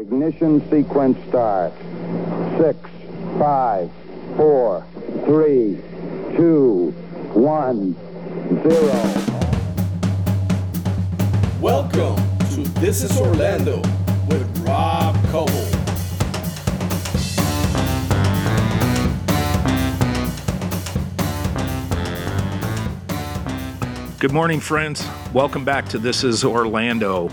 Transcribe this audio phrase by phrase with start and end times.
[0.00, 1.74] Ignition sequence start.
[2.56, 2.78] Six,
[3.38, 3.90] five,
[4.34, 4.82] four,
[5.26, 5.78] three,
[6.36, 6.94] two,
[7.34, 7.94] one,
[8.62, 9.12] zero.
[11.60, 12.16] Welcome
[12.54, 13.82] to This is Orlando
[14.26, 15.52] with Rob Coble.
[24.18, 25.06] Good morning, friends.
[25.34, 27.30] Welcome back to This is Orlando.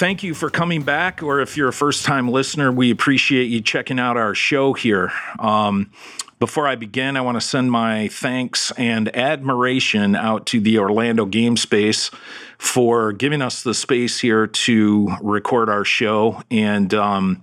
[0.00, 3.60] Thank you for coming back, or if you're a first time listener, we appreciate you
[3.60, 5.12] checking out our show here.
[5.38, 5.90] Um,
[6.38, 11.26] before I begin, I want to send my thanks and admiration out to the Orlando
[11.26, 12.10] Game Space
[12.56, 16.42] for giving us the space here to record our show.
[16.50, 17.42] And um,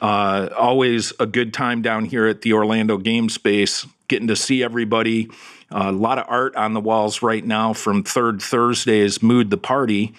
[0.00, 4.62] uh, always a good time down here at the Orlando Game Space, getting to see
[4.62, 5.28] everybody
[5.72, 10.14] a lot of art on the walls right now from Third Thursday's Mood the Party.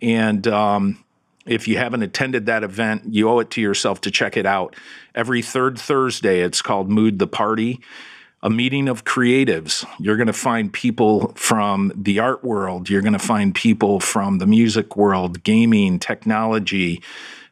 [0.00, 1.02] And um,
[1.46, 4.76] if you haven't attended that event, you owe it to yourself to check it out.
[5.14, 7.80] Every third Thursday, it's called Mood the Party,
[8.42, 9.86] a meeting of creatives.
[9.98, 14.38] You're going to find people from the art world, you're going to find people from
[14.38, 17.02] the music world, gaming, technology.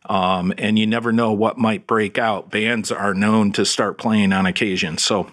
[0.06, 2.50] Um, and you never know what might break out.
[2.50, 4.98] Bands are known to start playing on occasion.
[4.98, 5.30] So,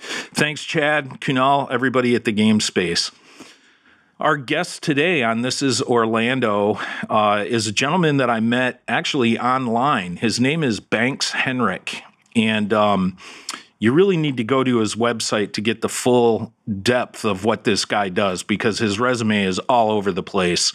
[0.00, 3.10] Thanks, Chad, Kunal, everybody at the Game Space.
[4.20, 9.38] Our guest today on This is Orlando uh, is a gentleman that I met actually
[9.38, 10.16] online.
[10.16, 12.02] His name is Banks Helfrich.
[12.36, 13.16] And um,
[13.78, 17.64] you really need to go to his website to get the full depth of what
[17.64, 20.70] this guy does because his resume is all over the place.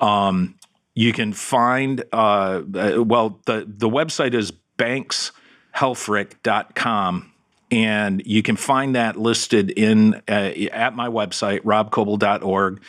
[0.00, 0.54] Um,
[0.94, 7.33] you can find, uh, uh well, the, the website is bankshelfrich.com
[7.74, 12.80] and you can find that listed in uh, at my website robcoble.org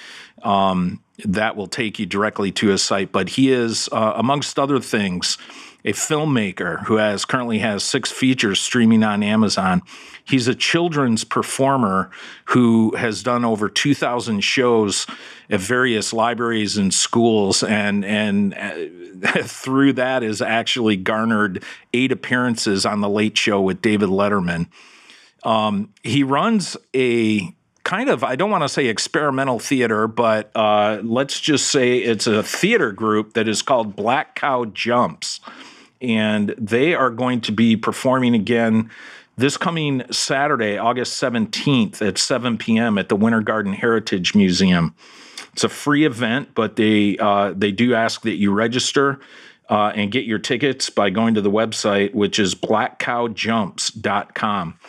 [0.43, 4.79] um, that will take you directly to his site but he is uh, amongst other
[4.79, 5.37] things
[5.85, 9.83] a filmmaker who has currently has six features streaming on Amazon.
[10.23, 12.09] He's a children's performer
[12.45, 15.05] who has done over 2,000 shows
[15.47, 21.63] at various libraries and schools, and and uh, through that has actually garnered
[21.93, 24.67] eight appearances on the Late Show with David Letterman.
[25.43, 27.53] Um, he runs a
[27.83, 32.25] kind of I don't want to say experimental theater, but uh, let's just say it's
[32.25, 35.39] a theater group that is called Black Cow Jumps
[36.01, 38.89] and they are going to be performing again
[39.37, 42.97] this coming Saturday, August 17th at 7 p.m.
[42.97, 44.95] at the Winter Garden Heritage Museum.
[45.51, 49.21] It's a free event, but they uh, they do ask that you register
[49.69, 54.79] uh, and get your tickets by going to the website, which is blackcowjumps.com.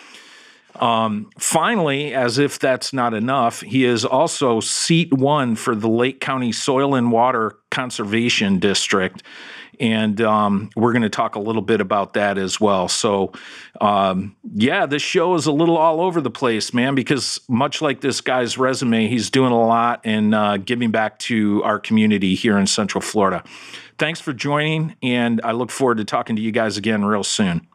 [0.80, 6.20] Um, finally, as if that's not enough, he is also seat one for the Lake
[6.20, 9.22] County Soil and Water Conservation District
[9.80, 12.88] and um, we're going to talk a little bit about that as well.
[12.88, 13.32] So,
[13.80, 18.00] um, yeah, this show is a little all over the place, man, because much like
[18.00, 22.58] this guy's resume, he's doing a lot and uh, giving back to our community here
[22.58, 23.44] in Central Florida.
[23.98, 27.66] Thanks for joining, and I look forward to talking to you guys again real soon.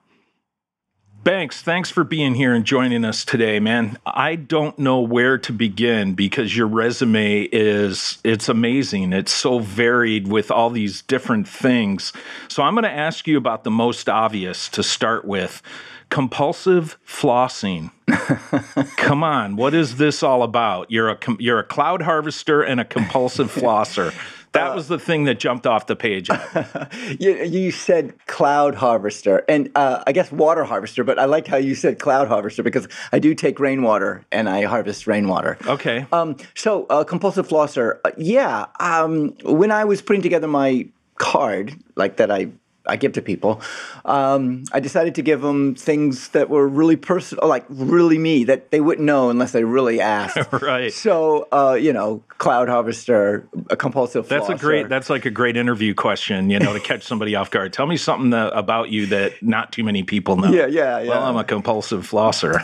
[1.23, 3.99] Banks, thanks for being here and joining us today, man.
[4.07, 9.13] I don't know where to begin because your resume is it's amazing.
[9.13, 12.11] It's so varied with all these different things.
[12.47, 15.61] So I'm going to ask you about the most obvious to start with.
[16.09, 17.91] Compulsive flossing.
[18.97, 20.89] Come on, what is this all about?
[20.89, 24.11] You're a you're a cloud harvester and a compulsive flosser.
[24.53, 26.29] That uh, was the thing that jumped off the page.
[27.19, 31.57] you, you, said cloud harvester, and uh, I guess water harvester, but I like how
[31.57, 35.57] you said cloud harvester because I do take rainwater and I harvest rainwater.
[35.65, 36.05] Okay.
[36.11, 38.65] Um, so, uh, compulsive flosser, uh, yeah.
[38.79, 42.49] Um, when I was putting together my card, like that I
[42.85, 43.61] I give to people.
[44.05, 48.71] Um, I decided to give them things that were really personal, like really me, that
[48.71, 50.51] they wouldn't know unless they really asked.
[50.61, 50.91] right.
[50.91, 54.27] So, uh, you know, cloud harvester, a compulsive.
[54.27, 54.55] That's flosser.
[54.55, 54.89] a great.
[54.89, 56.49] That's like a great interview question.
[56.49, 57.71] You know, to catch somebody off guard.
[57.71, 60.51] Tell me something that, about you that not too many people know.
[60.51, 61.09] Yeah, yeah, yeah.
[61.09, 62.57] Well, I'm a compulsive flosser.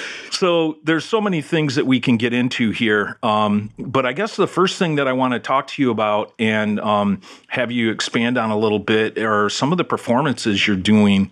[0.30, 4.36] so there's so many things that we can get into here, um, but I guess
[4.36, 7.90] the first thing that I want to talk to you about and um, have you
[7.90, 11.30] expand on a little bit are some of the performances you're doing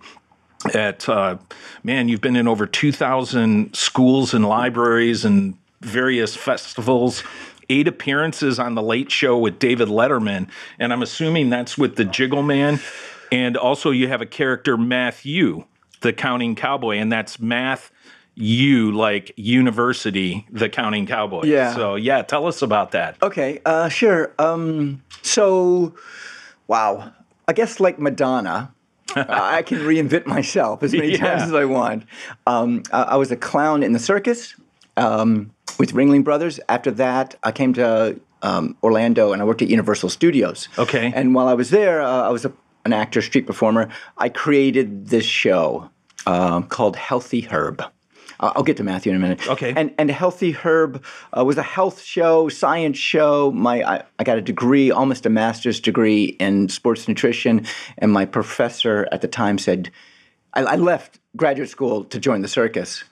[0.73, 1.37] at uh,
[1.83, 7.23] man you've been in over 2000 schools and libraries and various festivals
[7.69, 10.47] eight appearances on the late show with david letterman
[10.79, 12.79] and i'm assuming that's with the jiggle man
[13.31, 15.65] and also you have a character Math-U
[16.01, 17.91] the counting cowboy and that's math
[18.35, 21.45] you like university the counting cowboy.
[21.45, 21.73] Yeah.
[21.73, 23.17] So yeah tell us about that.
[23.21, 25.95] Okay uh, sure um, so
[26.67, 27.11] wow
[27.47, 28.73] I guess like Madonna,
[29.15, 31.17] I can reinvent myself as many Yeah.
[31.17, 32.05] times as I want.
[32.47, 34.55] Um, I, I was a clown in the circus
[34.97, 36.59] um, with Ringling Brothers.
[36.67, 40.67] After that, I came to um, Orlando and I worked at Universal Studios.
[40.79, 41.11] Okay.
[41.15, 42.53] And while I was there, uh, I was a,
[42.83, 43.89] an actor, street performer.
[44.17, 45.91] I created this show
[46.25, 47.83] um, called Healthy Herb.
[48.39, 49.47] Uh, I'll get to Math-U in a minute.
[49.47, 49.73] Okay.
[49.75, 51.03] And and Healthy Herb
[51.37, 53.51] uh, was a health show, science show.
[53.51, 57.65] My I, I got a degree, almost a master's degree in sports nutrition,
[57.97, 59.91] and my professor at the time said,
[60.53, 63.03] I, I left graduate school to join the circus,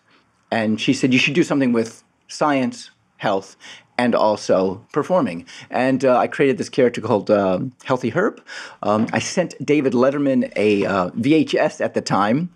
[0.52, 3.56] and she said you should do something with science, health,
[3.98, 5.46] and also performing.
[5.70, 8.42] And uh, I created this character called um Healthy Herb.
[8.82, 12.50] Um, I sent David Letterman a uh, VHS at the time.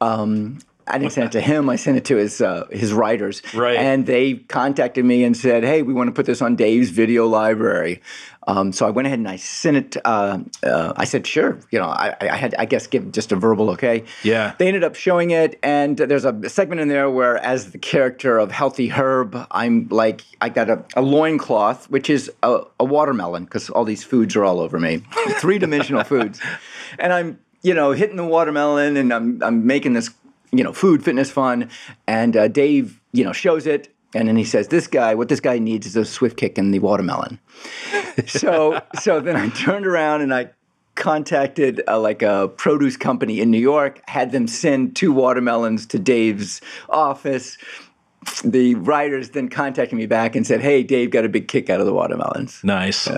[0.00, 0.58] Um,
[0.90, 1.68] I didn't send it to him.
[1.70, 3.76] I sent it to his uh, his writers, Right.
[3.78, 7.26] and they contacted me and said, "Hey, we want to put this on Dave's video
[7.26, 8.02] library."
[8.48, 9.96] Um, so I went ahead and I sent it.
[10.04, 13.36] Uh, uh, I said, "Sure." You know, I, I had, I guess, give just a
[13.36, 14.04] verbal okay.
[14.24, 14.54] Yeah.
[14.58, 18.38] They ended up showing it, and there's a segment in there where, as the character
[18.38, 23.44] of Healthy Herb, I'm like, I got a, a loincloth, which is a, a watermelon,
[23.44, 25.02] because all these foods are all over me,
[25.38, 26.40] three dimensional foods,
[26.98, 30.08] and I'm, you know, hitting the watermelon, and I'm, I'm making this,
[30.52, 31.70] you know, food fitness fun,
[32.06, 33.94] and uh, Dave, you know, shows it.
[34.14, 36.72] And then he says, "This guy, what this guy needs is a swift kick in
[36.72, 37.38] the watermelon."
[38.26, 40.50] so, so then I turned around and I
[40.96, 45.98] contacted uh, like a produce company in New York, had them send two watermelons to
[45.98, 47.56] Dave's office.
[48.44, 51.80] The writers then contacted me back and said, "Hey, Dave got a big kick out
[51.80, 53.08] of the watermelons." Nice.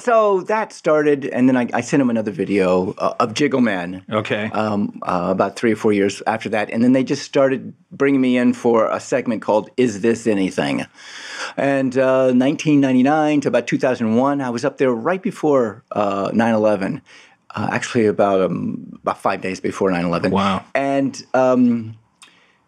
[0.00, 4.04] So that started, and then I, I sent him another video uh, of Jiggle Man.
[4.10, 4.50] Okay.
[4.52, 8.20] Um, uh, about three or four years after that, and then they just started bringing
[8.20, 10.86] me in for a segment called "Is This Anything?"
[11.56, 17.02] And uh, 1999 to about 2001, I was up there right before uh, 9/11.
[17.54, 20.30] Uh, actually, about um, about five days before 9/11.
[20.30, 20.64] Wow.
[20.74, 21.96] And um,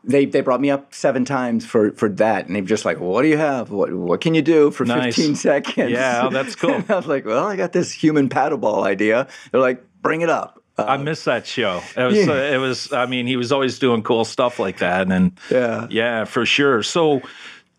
[0.04, 2.98] they they brought me up seven times for for that, and they were just like,
[3.00, 3.70] "What do you have?
[3.70, 5.14] What what can you do for Nice.
[5.16, 6.74] 15 seconds?" Yeah, oh, that's cool.
[6.74, 10.30] And I was like, "Well, I got this human paddleball idea." They're like, "Bring it
[10.30, 11.82] up." Uh, I miss that show.
[11.96, 12.92] It was, uh, it was.
[12.92, 15.86] I mean, he was always doing cool stuff like that, and Yeah.
[15.90, 16.82] yeah, for sure.
[16.82, 17.20] So,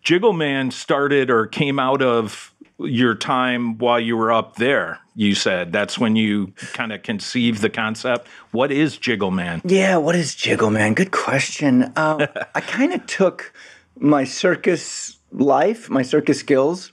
[0.04, 5.00] Jiggle Man started or came out of your time while you were up there.
[5.16, 8.28] You said that's when you kind of conceived the concept.
[8.52, 9.62] What is Jiggle Man?
[9.64, 10.94] Yeah, what is Jiggle Man?
[10.94, 11.92] Good question.
[12.04, 12.22] Um,
[12.56, 13.54] I kind of took
[14.00, 16.92] my circus life, my circus skills,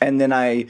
[0.00, 0.66] and then I,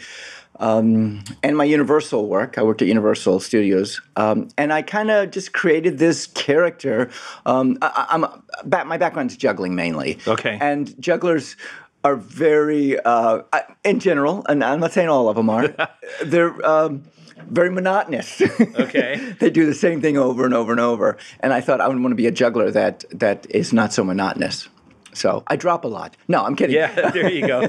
[0.61, 2.57] um, and my Universal work.
[2.59, 7.11] I worked at Universal Studios, um, and I kind of just created this character.
[7.45, 8.25] Um, I, I'm
[8.65, 10.19] back, my background's juggling mainly.
[10.27, 10.57] Okay.
[10.61, 11.57] and jugglers.
[12.05, 15.69] Are very, uh, I- in general, and I'm not saying all of them are.
[16.25, 17.05] they're um,
[17.49, 18.41] very monotonous.
[18.41, 19.35] Okay.
[19.41, 21.17] they do the same thing over and over and over.
[21.41, 24.03] And I thought I would want to be a juggler that that is not so
[24.05, 24.69] monotonous.
[25.15, 26.17] So I drop a lot.
[26.27, 26.75] No, I'm kidding.
[26.75, 27.69] Yeah, there you go.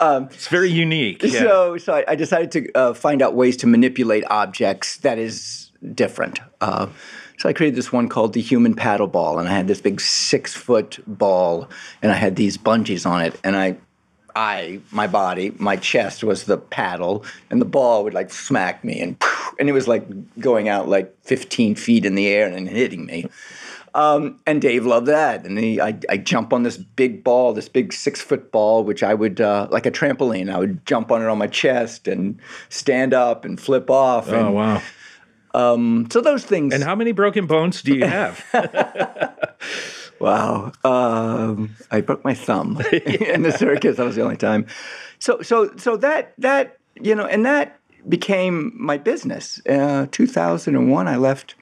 [0.00, 1.22] it's very unique.
[1.22, 1.40] Yeah.
[1.40, 5.70] So so I, I decided to uh, find out ways to manipulate objects that is
[5.94, 6.40] different.
[6.60, 6.88] Uh,
[7.38, 10.00] so I created this one called the human paddle ball, and I had this big
[10.00, 11.68] six foot ball,
[12.02, 13.76] and I had these bungees on it, and I.
[14.36, 19.00] I, my body, my chest was the paddle, and the ball would like smack me,
[19.00, 19.16] and
[19.60, 20.04] and it was like
[20.40, 23.28] going out like 15 feet in the air and hitting me.
[23.94, 25.44] Um, and Dave loved that.
[25.46, 29.02] And he, I, I jump on this big ball, this big six foot ball, which
[29.02, 32.38] I would, uh, like a trampoline, I would jump on it on my chest and
[32.68, 34.28] stand up and flip off.
[34.30, 34.54] oh And,
[35.54, 36.04] wow.
[36.10, 36.74] So those things.
[36.74, 38.44] And how many broken bones do you have?
[40.20, 40.72] wow.
[40.84, 43.96] Um, I broke my thumb in the circus.
[43.96, 44.66] That was the only time.
[45.18, 49.60] So, so, so that, that, you know, and that became my business.
[49.66, 51.54] Uh, 2001, I left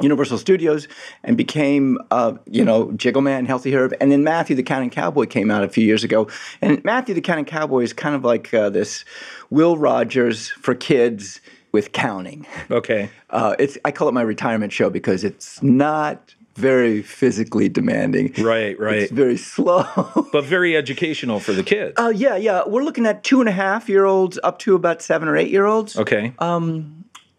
[0.00, 0.88] Universal Studios
[1.22, 5.26] and became, uh, you know, Jiggle Man, Healthy Herb, and then Math-U the Counting Cowboy
[5.26, 6.28] came out a few years ago.
[6.60, 9.04] And Math-U the Counting Cowboy is kind of like uh, this
[9.50, 11.40] Will Rogers for kids
[11.72, 12.46] with counting.
[12.70, 13.10] okay.
[13.30, 18.32] Uh, it's I call it my retirement show because it's not very physically demanding.
[18.38, 18.96] Right, right.
[18.98, 19.84] It's very slow.
[20.32, 21.94] But very educational for the kids.
[21.98, 22.62] uh, yeah, yeah.
[22.66, 25.50] We're looking at two and a half year olds up to about seven or eight
[25.50, 25.96] year olds.
[25.98, 26.32] okay.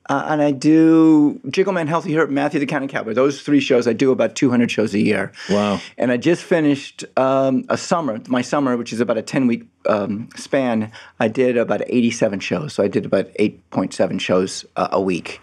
[0.09, 3.13] Uh, and I do Jiggle Man, Healthy Herb, Math-U the Counting Cowboy.
[3.13, 5.31] Those three shows, I do about 200 shows a year.
[5.49, 5.79] Wow.
[5.97, 9.65] And I just finished um, a summer, my summer, which is about a 10 week
[9.87, 10.91] um, span.
[11.19, 12.73] I did about 87 shows.
[12.73, 15.39] So I did about 8.7 shows uh, a week.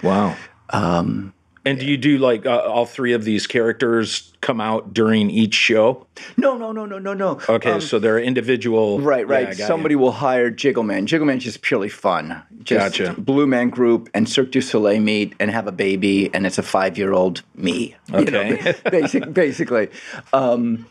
[0.73, 1.33] wow.
[1.65, 5.55] And do you do like uh, all three of these characters come out during each
[5.55, 6.07] show?
[6.39, 7.39] No, no, no, no, no, no.
[7.49, 8.99] Okay, Um, so they're individual.
[9.01, 9.49] Right, right.
[9.57, 9.99] Got Somebody you.
[9.99, 11.05] will hire Jiggleman.
[11.07, 12.43] Jiggleman's just purely fun.
[12.63, 13.21] Just Gotcha.
[13.21, 16.63] Blue Man Group and Cirque du Soleil meet and have a baby, and it's a
[16.63, 17.95] five-year-old me.
[18.09, 18.75] you know, Okay.
[18.91, 19.89] basic, basically.
[20.33, 20.87] Um,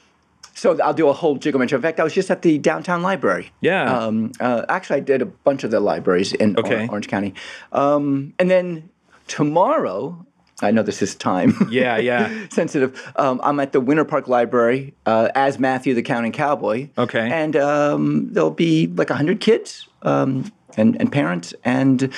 [0.54, 1.78] so I'll do a whole Jiggleman show.
[1.78, 3.52] In fact, I was just at the downtown library.
[3.62, 3.92] Yeah.
[3.92, 6.88] Um, uh, actually, I did a bunch of the libraries in Okay.
[6.90, 7.34] Orange County.
[7.72, 8.90] Um, and then
[9.28, 10.26] tomorrow,
[10.62, 11.68] I know this is time.
[11.70, 12.48] Yeah, yeah.
[12.50, 13.12] sensitive.
[13.16, 16.90] Um, I'm at the Winter Park Library uh, as Math-U the Counting Cowboy.
[16.98, 17.30] Okay.
[17.32, 22.14] And um, there'll be like 100 kids um, and, and parents, and,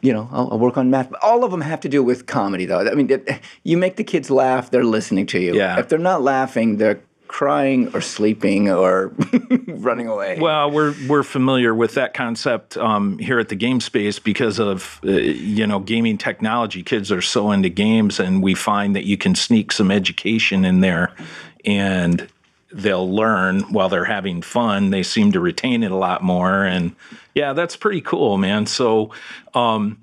[0.00, 1.12] you know, I'll, I'll work on math.
[1.22, 2.80] All of them have to do with comedy, though.
[2.80, 5.54] I mean, it, you make the kids laugh, they're listening to you.
[5.54, 5.78] Yeah.
[5.78, 9.12] If they're not laughing, they're crying or sleeping or
[9.68, 10.38] running away.
[10.40, 15.00] Well, we're we're familiar with that concept um, here at the Game Space because of
[15.04, 16.82] uh, you know gaming technology.
[16.82, 20.80] Kids are so into games, and we find that you can sneak some education in
[20.80, 21.12] there,
[21.64, 22.28] and
[22.72, 24.90] they'll learn while they're having fun.
[24.90, 26.94] They seem to retain it a lot more, and
[27.34, 28.66] yeah, that's pretty cool, man.
[28.66, 29.12] So,
[29.54, 30.00] um,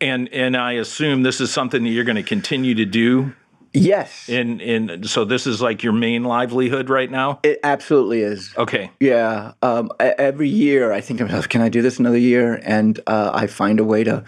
[0.00, 3.34] and and I assume this is something that you're going to continue to do.
[3.76, 4.28] Yes.
[4.28, 7.40] In in so this is like your main livelihood right now.
[7.42, 8.52] it absolutely is.
[8.56, 8.90] Okay.
[9.00, 9.52] Yeah.
[9.62, 12.60] Um, every year I think to myself, can I do this another year?
[12.64, 14.24] And uh, I find a way to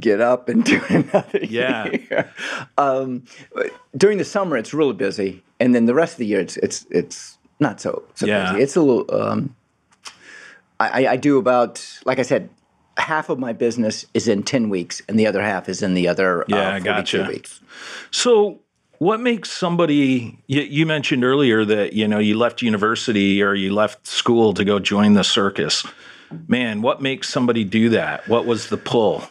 [0.00, 1.88] get up and do another Yeah.
[1.90, 2.30] year.
[2.76, 3.24] Um,
[3.96, 5.42] during the summer, it's really busy.
[5.60, 8.50] And then the rest of the year, it's it's it's not so, so Yeah.
[8.52, 8.62] busy.
[8.64, 9.54] It's a little, um,
[10.80, 12.48] I, I- I do about, like I said,
[12.96, 16.06] half of my business is in 10 weeks and the other half is in the
[16.08, 17.26] other Yeah, uh, 42 gotcha.
[17.28, 17.60] weeks.
[18.10, 18.60] So,
[19.04, 20.38] what makes somebody?
[20.46, 24.64] You, you mentioned earlier that you know you left university or you left school to
[24.64, 25.86] go join the circus.
[26.48, 28.26] Man, what makes somebody do that?
[28.28, 29.24] What was the pull?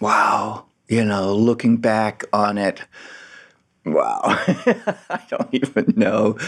[0.00, 0.64] Wow.
[0.88, 2.82] You know, looking back on it,
[3.84, 4.20] wow.
[4.24, 6.38] I don't even know.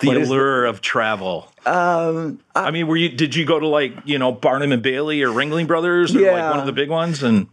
[0.00, 1.52] The What is allure of travel.
[1.66, 3.10] Um, I, mean, were you?
[3.10, 6.50] Did you go to like you know Barnum and Bailey or Ringling Brothers or like
[6.50, 7.22] one of the big ones?
[7.22, 7.48] And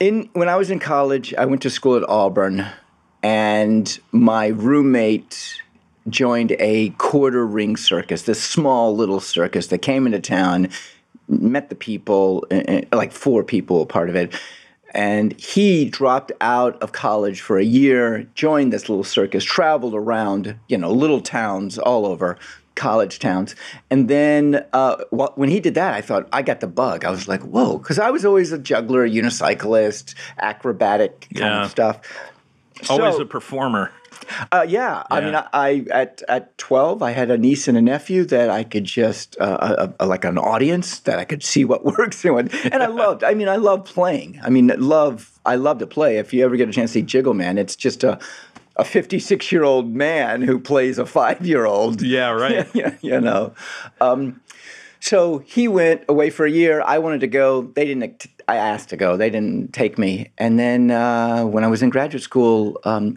[0.00, 2.66] in when I was in college, I went to school at Auburn,
[3.22, 5.60] and my roommate
[6.08, 10.70] joined a quarter ring circus, this small little circus that came into town,
[11.28, 12.46] met the people,
[12.92, 14.34] like four people, part of it.
[14.94, 20.58] And he dropped out of college for a year, joined this little circus, traveled around,
[20.68, 22.38] you know, little towns all over,
[22.78, 23.54] college towns.
[23.90, 27.04] And then uh, when he did that, I thought, I got the bug.
[27.04, 31.64] I was like, whoa, because I was always a juggler, unicyclist, acrobatic kind Yeah.
[31.64, 32.00] of stuff.
[32.88, 33.90] always So- a performer.
[34.52, 35.02] uh, yeah.
[35.10, 38.50] I mean, I, I at at twelve, I had a niece and a nephew that
[38.50, 42.24] I could just uh, a, a, like an audience that I could see what works
[42.24, 43.22] and what, and I loved.
[43.24, 44.40] I mean, I love playing.
[44.42, 45.30] I mean, love.
[45.46, 46.18] I love to play.
[46.18, 48.18] If you ever get a chance to see Jiggle Man, it's just a
[48.78, 52.00] a fifty six year old man who plays a five year old.
[52.00, 52.66] Yeah, right.
[53.02, 53.54] you know.
[54.00, 54.40] Um,
[55.00, 56.82] so he went away for a year.
[56.84, 57.62] I wanted to go.
[57.62, 58.26] They didn't.
[58.46, 59.16] I asked to go.
[59.16, 60.30] They didn't take me.
[60.38, 63.16] And then uh, when I was in graduate school, um,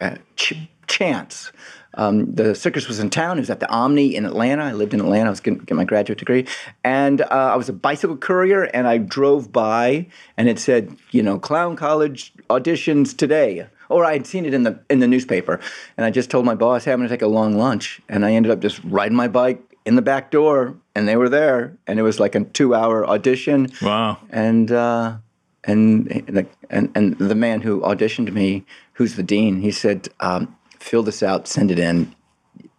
[0.00, 1.52] uh, ch- chance.
[1.94, 3.38] Um, the circus was in town.
[3.38, 4.62] It was at the Omni in Atlanta.
[4.62, 5.26] I lived in Atlanta.
[5.26, 6.46] I was getting get my graduate degree,
[6.84, 8.64] and uh, I was a bicycle courier.
[8.64, 13.66] And I drove by, and it said, you know, Clown College auditions today.
[13.88, 15.60] Or I had seen it in the in the newspaper,
[15.96, 18.24] and I just told my boss, "Hey, I'm going to take a long lunch," and
[18.24, 21.76] I ended up just riding my bike in the back door, and they were there,
[21.86, 23.68] and it was like a two-hour audition.
[23.80, 24.18] Wow.
[24.30, 25.16] And uh,
[25.64, 31.02] and and and the man who auditioned me, who's the dean, he said, um, "Fill
[31.02, 32.14] this out, send it in.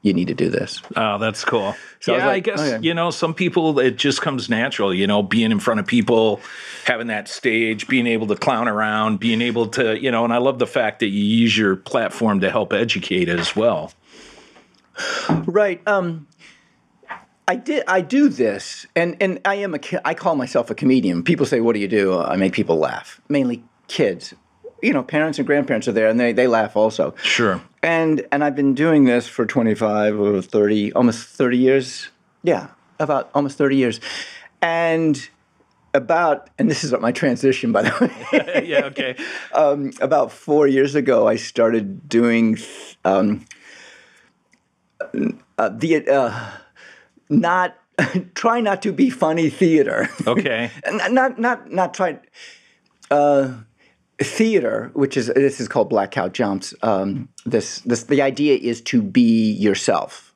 [0.02, 1.76] You need to do this." Oh, that's cool.
[2.00, 2.80] So I yeah, I, like, guess oh, yeah.
[2.80, 4.94] you know some people it just comes natural.
[4.94, 6.40] You know, being in front of people,
[6.86, 10.24] having that stage, being able to clown around, being able to you know.
[10.24, 13.94] And I love the fact that you use your platform to help educate as well.
[15.46, 15.86] Right.
[15.88, 16.28] Um,
[17.50, 17.84] I did.
[17.88, 19.80] I do this, and and I am a.
[20.06, 21.24] I call myself a comedian.
[21.24, 23.20] People say, "What do you do?" I make people laugh.
[23.28, 24.36] Mainly kids.
[24.84, 27.16] You know, parents and grandparents are there, and they they laugh also.
[27.24, 27.60] Sure.
[27.82, 32.10] And and I've been doing this for 25 or 30, almost 30 years.
[32.44, 32.68] Yeah,
[33.00, 34.00] about almost 30 years.
[34.62, 35.30] And
[35.94, 38.64] about and this is my transition by the way.
[38.68, 38.86] yeah.
[38.86, 39.16] Okay.
[39.54, 42.58] um, about 4 years ago I started doing
[43.06, 43.46] um,
[45.58, 46.52] uh, the uh,
[47.30, 47.78] not
[48.36, 50.10] try not to be funny theater.
[50.28, 50.72] Okay.
[51.10, 52.20] Not not not try
[53.10, 53.54] uh,
[54.22, 56.74] theater, which is this is called Black Cow Jumps.
[56.82, 60.34] Um, this this the idea is to be yourself,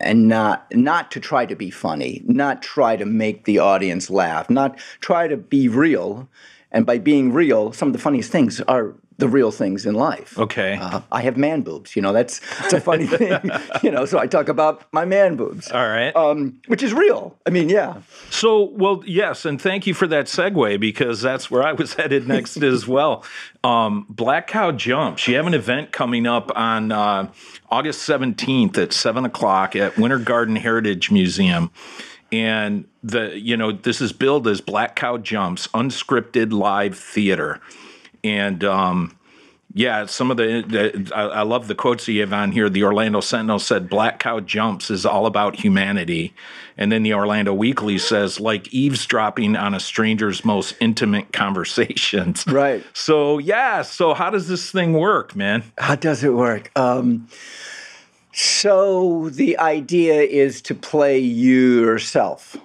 [0.00, 4.50] and not not to try to be funny, not try to make the audience laugh,
[4.50, 6.28] not try to be real,
[6.72, 10.38] And by being real, some of the funniest things are the real things in life.
[10.38, 10.78] Okay.
[10.80, 11.94] Uh, I have man boobs.
[11.96, 13.40] You know, that's, that's a funny thing.
[13.82, 15.70] you know, so I talk about my man boobs.
[15.70, 16.14] All right.
[16.16, 17.36] Um, which is real.
[17.46, 18.02] I mean, yeah.
[18.30, 22.26] So, well, yes, and thank you for that segue because that's where I was headed
[22.26, 23.24] next as well.
[23.64, 25.28] Um, Black Cow Jumps.
[25.28, 27.30] You have an event coming up on uh,
[27.70, 31.70] August 17th at 7 o'clock at Winter Garden Heritage Museum.
[32.32, 37.60] And the you know this is billed as Black Cow Jumps unscripted live theater,
[38.24, 39.16] and um,
[39.74, 42.68] yeah, some of the, the I, I love the quotes you have on here.
[42.68, 46.34] The Orlando Sentinel said, "Black Cow Jumps is all about humanity,"
[46.76, 52.84] and then the Orlando Weekly says, "Like eavesdropping on a stranger's most intimate conversations." Right.
[52.92, 55.64] So yeah, so how does this thing work, man?
[55.78, 56.70] How does it work?
[56.76, 57.28] Um,
[58.32, 62.56] so the idea is to play yourself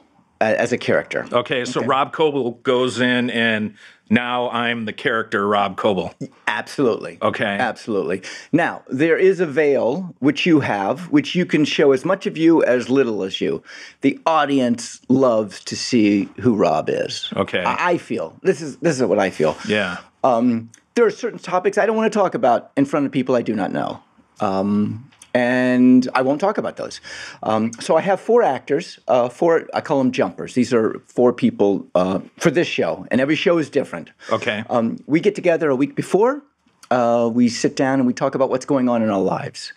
[0.42, 1.26] as a character.
[1.32, 3.76] Okay, so Rob Coble goes in, and
[4.10, 6.14] now I'm the character Rob Coble.
[6.48, 7.18] Absolutely.
[7.22, 7.46] Okay.
[7.46, 8.22] Absolutely.
[8.52, 12.38] Now, there is a veil which you have, which you can show as much of
[12.38, 13.62] you as little as you.
[14.02, 17.32] The audience loves to see who Rob is.
[17.36, 17.64] Okay.
[17.64, 18.36] I, I feel.
[18.42, 19.58] This is this is what I feel.
[19.68, 19.98] Yeah.
[20.24, 23.36] Um, there are certain topics I don't want to talk about in front of people
[23.36, 24.02] I do not know.
[24.40, 25.07] Um,
[25.38, 27.00] and I won't talk about those.
[27.44, 30.56] Um, so I have four actors, uh, four, I call them jumpers.
[30.56, 34.10] These are four people uh, for this show, and every show is different.
[34.32, 34.64] Okay.
[34.70, 36.42] Um, we get together a week before.
[36.90, 39.74] Uh, we sit down and we talk about what's going on in our lives.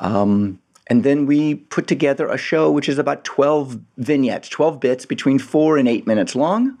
[0.00, 5.06] Um, and then we put together a show which is about 12 vignettes, 12 bits
[5.06, 6.76] between four and eight minutes long.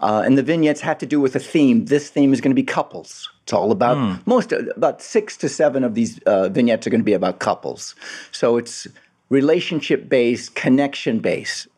[0.00, 1.86] Uh, and the vignettes have to do with a theme.
[1.86, 3.30] This theme is going to be couples.
[3.44, 7.04] It's all about most, about six to seven of these uh, vignettes are going to
[7.04, 7.94] be about couples.
[8.30, 8.86] So it's
[9.30, 11.68] relationship based, connection based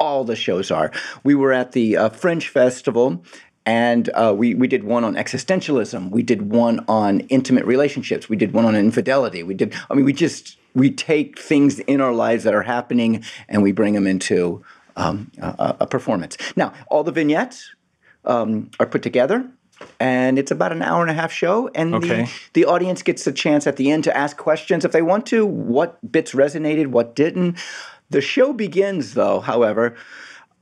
[0.00, 0.90] all the shows are.
[1.22, 3.22] We were at the uh, French Festival.
[3.64, 6.10] And uh, we, we did one on existentialism.
[6.10, 8.28] We did one on intimate relationships.
[8.28, 9.44] We did one on infidelity.
[9.44, 13.24] We did, I mean, we just, we take things in our lives that are happening
[13.48, 14.64] and we bring them into
[14.96, 16.36] um, a, a performance.
[16.56, 17.74] Now, all the vignettes
[18.24, 19.48] um, are put together
[19.98, 22.24] and it's about an hour and a half show and Okay.
[22.52, 25.26] the, the audience gets a chance at the end to ask questions if they want
[25.26, 27.58] to what bits resonated what didn't
[28.10, 29.96] the show begins though however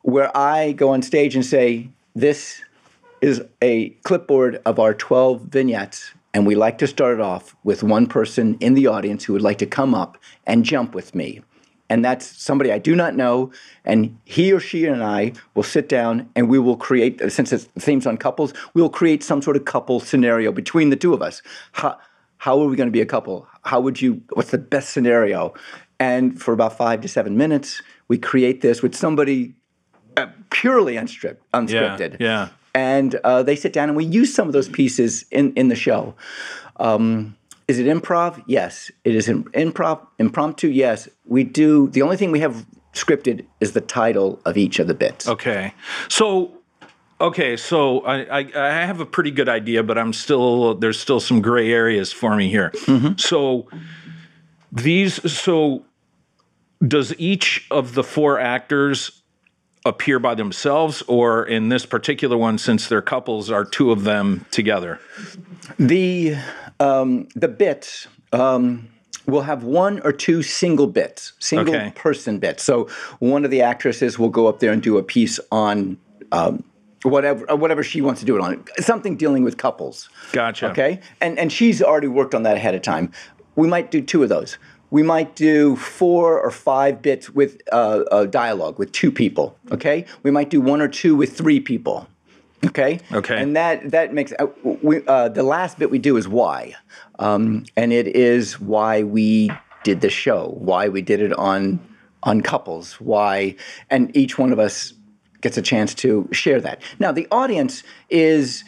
[0.02, 2.62] where i go on stage and say this
[3.20, 7.82] is a clipboard of our 12 vignettes and we like to start it off with
[7.82, 11.40] one person in the audience who would like to come up and jump with me
[11.90, 13.50] and that's somebody I do not know.
[13.84, 17.64] And he or she and I will sit down and we will create, since it's
[17.78, 21.20] themes on couples, we will create some sort of couple scenario between the two of
[21.20, 21.42] us.
[21.72, 21.98] How,
[22.38, 23.46] how are we going to be a couple?
[23.64, 25.52] How would you, what's the best scenario?
[25.98, 29.54] And for about five to seven minutes, we create this with somebody
[30.16, 32.18] uh, purely unstripped, unscripted.
[32.20, 32.48] yeah.
[32.74, 35.74] And uh, they sit down and we use some of those pieces in, in the
[35.74, 36.14] show.
[36.76, 38.42] Um, is it improv?
[38.46, 38.90] Yes.
[39.04, 40.68] It is im- improv, impromptu?
[40.68, 41.08] Yes.
[41.24, 41.88] We do.
[41.88, 45.28] The only thing we have scripted is the title of each of the bits.
[45.28, 45.74] Okay.
[46.08, 46.52] So,
[47.20, 51.20] okay, so I, I, I have a pretty good idea, but I'm still there's still
[51.20, 52.72] some gray areas for me here.
[53.16, 53.68] So
[54.72, 55.84] these so
[56.86, 59.19] does each of the four actors
[59.84, 64.44] appear by themselves, or in this particular one, since they're couples, are two of them
[64.50, 65.00] together?
[65.78, 66.36] The
[66.78, 68.88] um, the bits um,
[69.26, 71.92] will have one or two single bits, single Okay.
[71.94, 72.62] person bits.
[72.62, 72.88] So
[73.18, 75.98] one of the actresses will go up there and do a piece on
[76.32, 76.64] um,
[77.02, 80.08] whatever uh, whatever she wants to do it on, something dealing with couples.
[80.32, 80.70] Gotcha.
[80.70, 83.12] Okay, and and she's already worked on that ahead of time.
[83.56, 84.58] We might do two of those.
[84.90, 89.56] We might do four or five bits with uh, uh, dialogue with two people.
[89.70, 92.08] Okay, we might do one or two with three people.
[92.66, 93.00] Okay.
[93.12, 93.40] Okay.
[93.40, 96.74] And that that makes uh, we, uh, the last bit we do is why,
[97.18, 99.50] um, and it is why we
[99.82, 101.80] did the show, why we did it on
[102.22, 103.56] on couples, why,
[103.88, 104.92] and each one of us
[105.40, 106.82] gets a chance to share that.
[106.98, 108.64] Now the audience is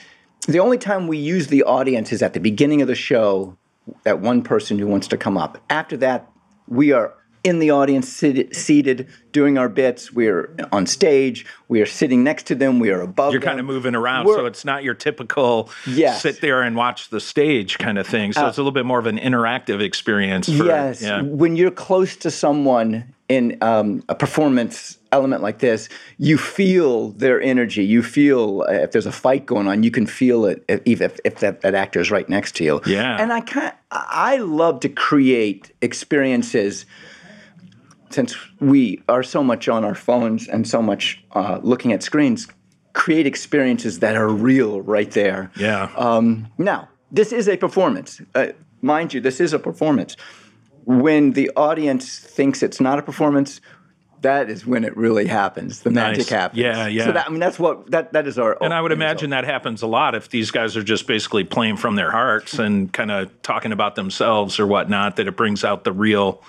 [0.48, 3.56] the only time we use the audience is at the beginning of the show.
[4.04, 5.58] That one person who wants to come up.
[5.68, 6.30] After that,
[6.68, 7.14] we are
[7.44, 10.12] in the audience, sit, seated, doing our bits.
[10.12, 11.44] We're on stage.
[11.68, 12.78] We are sitting next to them.
[12.78, 13.28] We are above.
[13.28, 13.48] Them you're them.
[13.48, 16.22] kind of moving around, We're- so it's not your typical Yes.
[16.22, 18.32] sit there and watch the stage kind of thing.
[18.32, 20.46] So it's a little bit more of an interactive experience.
[20.48, 21.22] For, yes, Yeah.
[21.22, 27.40] when you're close to someone in um, a performance element like this, you feel their
[27.40, 27.84] energy.
[27.84, 31.06] You feel uh, if there's a fight going on, you can feel it if, even
[31.10, 32.80] if, if that, that actor is right next to you.
[32.86, 33.16] Yeah.
[33.20, 36.86] and I kind I love to create experiences
[38.12, 42.46] since we are so much on our phones and so much uh, looking at screens.
[42.94, 45.50] create experiences that are real right there.
[45.56, 45.90] Yeah.
[45.96, 48.20] Um, now, this is a performance.
[48.34, 48.48] Uh,
[48.82, 50.14] mind you, this is a performance.
[50.84, 53.60] When the audience thinks it's not a performance,
[54.20, 55.80] that is when it really happens.
[55.80, 56.18] The Nice.
[56.18, 56.58] magic happens.
[56.60, 57.06] Yeah, yeah.
[57.06, 58.62] So that, I mean, that's what that that is our.
[58.62, 59.44] And I would imagine result.
[59.46, 62.92] that happens a lot if these guys are just basically playing from their hearts and
[62.92, 66.42] kind of talking about themselves or whatnot, that it brings out the real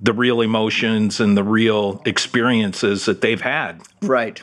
[0.00, 3.82] the real emotions and the real experiences that they've had.
[4.02, 4.42] right.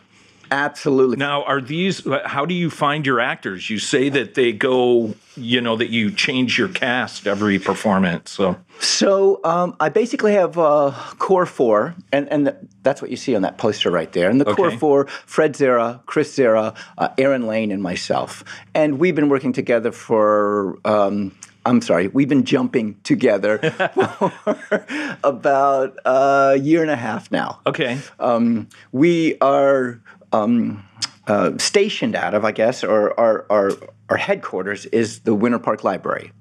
[0.51, 1.17] Absolutely.
[1.17, 3.69] Now, are these how do you find your actors?
[3.69, 8.31] You say that they go, you know, that you change your cast every performance.
[8.31, 13.17] So So um, I basically have uh, core four, and, and th- that's what you
[13.17, 14.29] see on that poster right there.
[14.29, 18.43] And the core four: Fred Zera, Chris Zera, uh, Erin Lane, and myself.
[18.73, 20.77] And we've been working together for.
[20.85, 21.35] Um,
[21.65, 23.58] I'm sorry, we've been jumping together
[24.17, 24.86] for
[25.23, 27.60] about a year and a half now.
[27.65, 27.99] Okay.
[28.19, 29.99] Um, we are
[30.32, 30.88] um,
[31.28, 33.71] uh, stationed out of, I guess, or our, our,
[34.10, 36.32] our headquarters is the Winter Park Library.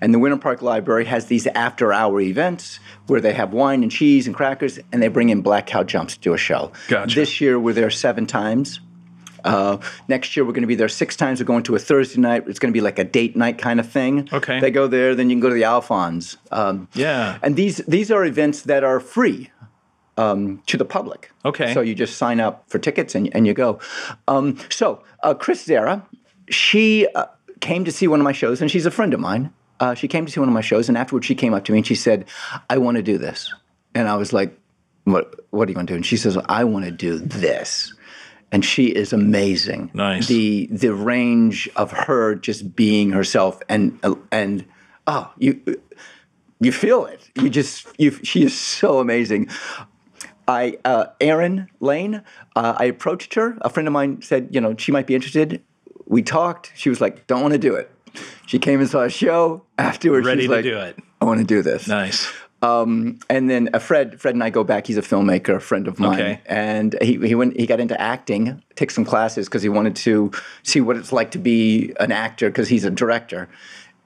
[0.00, 3.90] And the Winter Park Library has these after hour events where they have wine and
[3.90, 6.72] cheese and crackers and they bring in Black Cow Jumps to do a show.
[6.88, 7.14] Gotcha.
[7.14, 8.80] This year we're there seven times.
[9.44, 9.78] Uh,
[10.08, 11.38] next year we're going to be there six times.
[11.40, 12.44] We're going to a Thursday night.
[12.48, 14.28] It's going to be like a date night kind of thing.
[14.32, 14.60] Okay.
[14.60, 16.36] They go there, then you can go to the Alfonds.
[16.50, 17.38] Um, Yeah.
[17.42, 19.50] and these these are events that are free
[20.16, 21.30] um, to the public.
[21.44, 21.74] Okay.
[21.74, 23.80] So you just sign up for tickets and, and you go.
[24.28, 26.02] Um, so uh, Chris Zera,
[26.48, 27.26] she uh,
[27.60, 29.52] came to see one of my shows, and she's a friend of mine.
[29.80, 31.72] Uh, she came to see one of my shows, and afterwards she came up to
[31.72, 32.26] me and she said,
[32.70, 33.52] "I want to do this,"
[33.94, 34.56] and I was like,
[35.04, 35.34] "What?
[35.50, 37.92] What do you want to do?" And she says, "I want to do this."
[38.54, 39.90] And she is amazing.
[39.94, 40.28] Nice.
[40.28, 43.98] The the range of her just being herself and
[44.30, 44.64] and
[45.08, 45.60] oh you
[46.60, 47.28] you feel it.
[47.34, 48.12] You just you.
[48.22, 49.48] She is so amazing.
[50.46, 52.22] I uh, Erin Lane.
[52.54, 53.58] Uh, I approached her.
[53.62, 55.60] A friend of mine said, you know, she might be interested.
[56.06, 56.70] We talked.
[56.76, 57.90] She was like, "Don't want to do it."
[58.46, 59.64] She came and saw a show.
[59.78, 60.96] Afterwards, Ready to like, do it.
[61.20, 61.88] I want to do this.
[61.88, 62.32] Nice.
[62.62, 64.86] Um, and then uh, Fred, Fred and I go back.
[64.86, 66.40] He's a filmmaker, a friend of mine, Okay.
[66.46, 70.30] and he he went he got into acting, took some classes because he wanted to
[70.62, 73.48] see what it's like to be an actor because he's a director,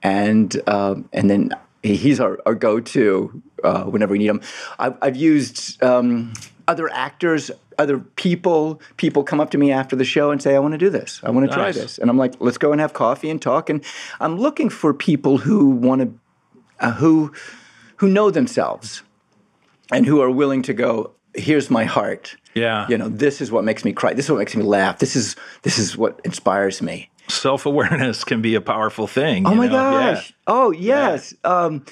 [0.02, 1.50] and um, and then
[1.84, 4.40] he's our, our go-to uh, whenever we need him.
[4.80, 6.32] I've, I've used um,
[6.66, 8.80] other actors, other people.
[8.96, 11.20] People come up to me after the show and say, "I want to do this.
[11.22, 13.70] I want to try this," and I'm like, "Let's go and have coffee and talk."
[13.70, 13.84] And
[14.18, 17.32] I'm looking for people who want to uh, who
[17.98, 19.02] who know themselves
[19.92, 22.86] and who are willing to go here's my heart Yeah.
[22.88, 25.14] you know this is what makes me cry this is what makes me laugh this
[25.14, 29.46] is this is what inspires me Self awareness can be a powerful thing.
[29.46, 29.90] oh my know?
[30.00, 30.14] Yeah.
[30.14, 31.84] gosh oh yes um,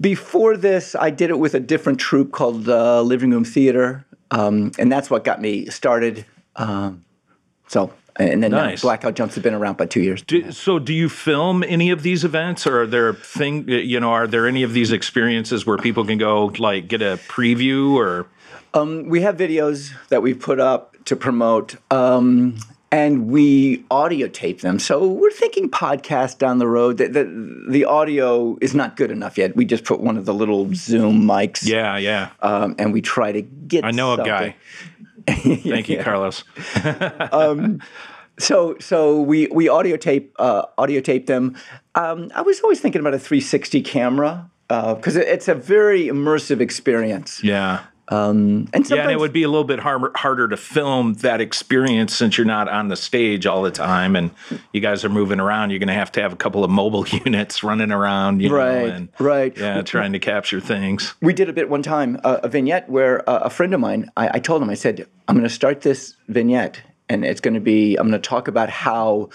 [0.00, 4.72] before this i did it with a different troupe called uh, living room theater um,
[4.78, 6.24] and that's what got me started
[6.56, 7.04] um,
[7.68, 8.82] so and then now Nice.
[8.82, 11.90] Black Cow Jumps have been around by two years Do, so, do you film any
[11.90, 13.68] of these events, or are there thing?
[13.68, 17.18] You know, are there any of these experiences where people can go like get a
[17.28, 18.26] preview or?
[19.06, 22.56] we have videos that we put up to promote um,
[22.92, 27.84] and we audio tape them so we're thinking podcast down the road the, the, the
[27.84, 31.66] audio is not good enough yet we just put one of the little zoom mics
[31.66, 32.30] Yeah, yeah.
[32.40, 34.54] um, and we try to get I know a guy.
[35.62, 36.44] Thank you, Carlos.
[38.38, 41.56] so so we we audio tape uh, audio tape them
[41.94, 46.60] um, i was always thinking about a 360 camera because it it's a very immersive
[46.60, 47.80] experience Yeah.
[48.10, 52.14] And Yeah, and it would be a little bit harder, harder to film that experience
[52.16, 54.30] since you're not on the stage all the time, and
[54.72, 55.70] you guys are moving around.
[55.70, 58.86] You're going to have to have a couple of mobile units running around, you Right,
[58.88, 59.56] know, and right.
[59.56, 61.14] yeah, trying to capture things.
[61.20, 64.10] we did a bit one time, uh, a vignette where uh, a friend of mine,
[64.16, 67.54] I, I told him, I said, I'm going to start this vignette, and it's going
[67.54, 69.28] to be, I'm going to talk about how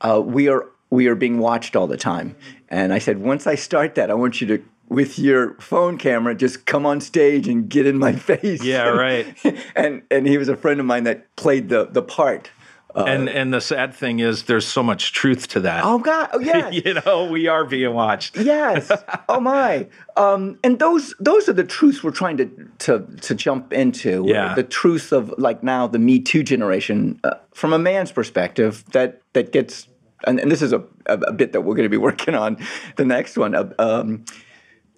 [0.00, 2.36] uh, we are we are being watched all the time.
[2.68, 6.34] And I said, once I start that, I want you to, with your phone camera,
[6.34, 8.62] just come on stage and get in my face.
[8.62, 9.36] Yeah, right.
[9.76, 12.50] and and he was a friend of mine that played the the part.
[12.94, 15.82] and and the sad thing is, there's so much truth to that.
[15.82, 16.28] Oh God!
[16.34, 16.74] Oh yes.
[16.74, 18.36] you know, we are being watched.
[18.36, 18.92] Yes.
[19.30, 19.88] Oh my.
[20.16, 22.50] Um, and those those are the truths we're trying to
[22.80, 24.24] to to jump into.
[24.26, 24.54] Yeah.
[24.54, 29.22] The truth of like now the Me Too generation, uh, from a man's perspective, that
[29.32, 29.88] that gets.
[30.24, 32.56] And, and this is a, a, a bit that we're going to be working on,
[32.94, 33.56] the next one.
[33.56, 34.24] Uh, um,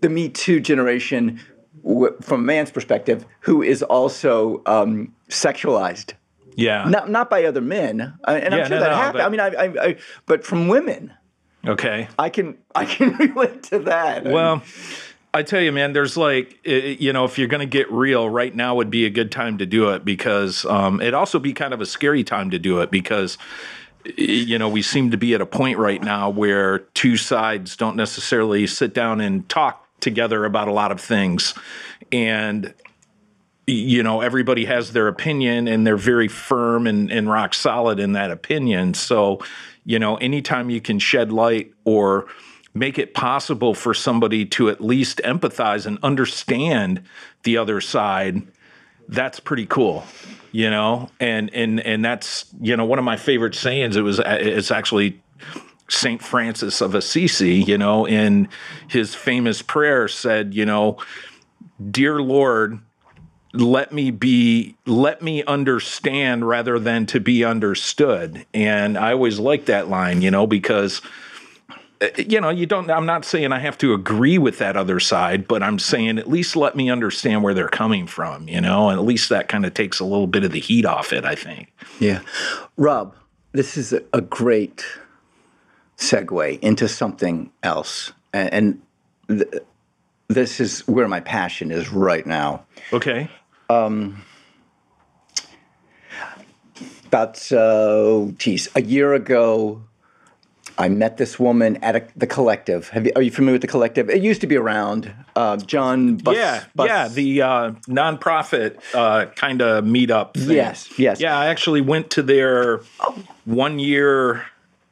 [0.05, 1.40] the Me Too generation,
[1.83, 6.12] w- from a man's perspective, who is also um, sexualized
[6.57, 6.85] Yeah.
[6.88, 9.12] not not by other men, and Yeah, I'm sure no, that no, happens.
[9.23, 11.12] but- I mean, I, I, I, but from women,
[11.67, 12.09] Okay.
[12.19, 14.25] I can I can relate to that.
[14.25, 14.62] Well,
[15.33, 18.55] I tell you, man, there's like, you know, if you're going to get real, right
[18.55, 21.73] now would be a good time to do it because um, it'd also be kind
[21.73, 23.38] of a scary time to do it because,
[24.17, 27.97] you know, we seem to be at a point right now where two sides don't
[27.97, 31.55] necessarily sit down and talk together about a lot of things.
[32.12, 32.73] And,
[33.67, 38.12] you know, everybody has their opinion and they're very firm and, and rock solid in
[38.12, 38.95] that opinion.
[38.95, 39.40] So,
[39.85, 42.27] you know, anytime you can shed light or
[42.75, 47.03] make it possible for somebody to at least empathize and understand
[47.45, 48.43] the other side,
[49.09, 50.05] that's pretty cool.
[50.53, 53.97] You know, and and and that's you know one of my favorite sayings.
[53.97, 55.21] It was it's actually
[55.88, 57.57] Saint Francis of Assisi.
[57.57, 58.49] You know, in
[58.88, 60.99] his famous prayer said, you know,
[61.90, 62.81] dear Lord,
[63.55, 69.66] let me be let me understand rather than to be understood and i always like
[69.66, 71.01] that line you know because
[72.01, 74.99] uh, you know you don't i'm not saying i have to agree with that other
[74.99, 78.88] side but i'm saying at least let me understand where they're coming from you know
[78.88, 81.25] and at least that kind of takes a little bit of the heat off it
[81.25, 82.23] i think Yeah.
[82.77, 83.14] Rob,
[83.53, 84.85] this is a great
[85.98, 88.12] segue into something else.
[88.33, 88.83] And,
[89.28, 89.62] and th-
[90.28, 92.64] this is where my passion is right now.
[92.92, 93.28] okay
[93.70, 94.22] Um,
[97.07, 99.83] About, uh, geez, a year ago,
[100.76, 102.88] I met this woman at a, the collective.
[102.88, 104.11] Have you, are you familiar with the collective?
[104.11, 105.14] It used to be around.
[105.37, 110.57] Uh, John Bus, yeah Bus- yeah the uh, nonprofit uh, kind of meetup thing.
[110.57, 111.20] Yes, yes.
[111.20, 112.80] yeah i actually went to their
[113.44, 114.44] one year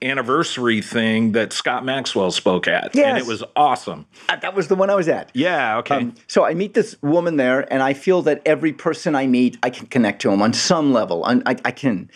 [0.02, 4.74] anniversary thing that scott maxwell spoke at and it was awesome Uh, that was the
[4.74, 5.30] one I was at.
[5.34, 9.14] yeah okay Um, so I meet this woman there, and I feel that every person
[9.14, 11.24] I meet, I can connect to them on some level.
[11.24, 12.10] I, I, I can,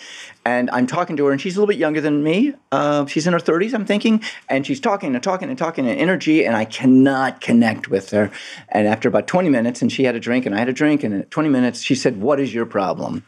[0.45, 2.55] and I'm talking to her, and she's a little bit younger than me.
[2.73, 5.99] Uh, she's in her 30s, I'm thinking, and she's talking and talking and talking and
[5.99, 8.31] energy, and I cannot connect with her.
[8.69, 11.03] And after about 20 minutes, and she had a drink, and I had a drink,
[11.05, 13.25] and at 20 minutes, she said, "What is your problem?"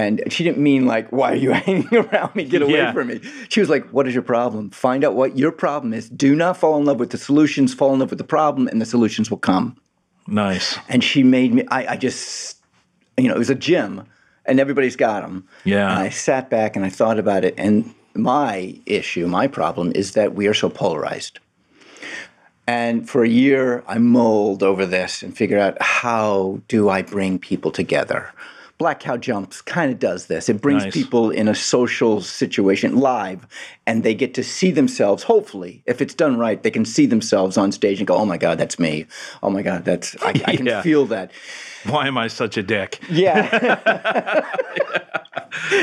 [0.00, 2.44] And she didn't mean like, why are you hanging around me?
[2.44, 2.92] Get away Yeah.
[2.92, 3.20] from me.
[3.50, 4.70] She was like, what is your problem?
[4.70, 6.08] Find out what your problem is.
[6.08, 8.80] Do not fall in love with the solutions, fall in love with the problem, and
[8.80, 9.76] the solutions will come.
[10.26, 12.56] nice And she made me, I, I just,
[13.18, 14.06] you know, it was a gym
[14.46, 15.46] and everybody's got them.
[15.64, 15.90] Yeah.
[15.90, 17.54] And I sat back and I thought about it.
[17.58, 21.38] And my issue, my problem is that we are so polarized.
[22.66, 27.38] And for a year, I mulled over this and figured out how do I bring
[27.38, 28.32] people together.
[28.80, 30.48] Black Cow Jumps kind of does this.
[30.48, 30.94] It brings Nice.
[30.94, 33.46] people in a social situation live,
[33.86, 35.22] and they get to see themselves.
[35.24, 38.38] Hopefully, if it's done right, they can see themselves on stage and go, "Oh my
[38.38, 39.04] God, that's me!
[39.42, 40.80] Oh my God, that's I, I can Yeah.
[40.80, 41.30] feel that."
[41.84, 44.44] why am i such a dick Yeah,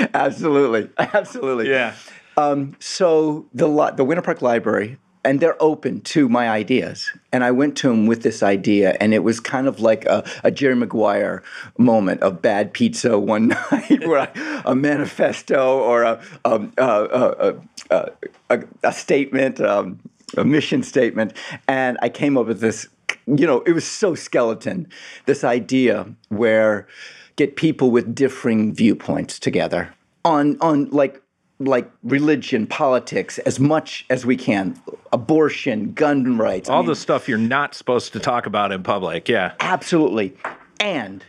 [0.14, 1.70] absolutely, absolutely.
[1.70, 1.94] yeah
[2.38, 7.12] um, So the the Winter Park Library, and they're open to my ideas.
[7.34, 10.24] And I went to them with this idea, and it was kind of like a,
[10.46, 11.44] a Jerry Maguire
[11.78, 17.56] moment of bad pizza one night, where I, a manifesto or a a, a,
[17.92, 18.12] a,
[18.50, 20.00] a, a statement, um,
[20.38, 21.34] a mission statement,
[21.68, 22.88] and I came up with this.
[23.26, 24.88] You know, it was so skeleton.
[25.26, 26.88] This idea where
[27.36, 31.22] get people with differing viewpoints together on on like
[31.60, 34.80] like religion, politics, as much as we can,
[35.12, 38.84] abortion, gun rights, I all mean, the stuff you're not supposed to talk about in
[38.84, 39.54] public yeah.
[39.60, 40.36] Absolutely,
[40.80, 41.24] and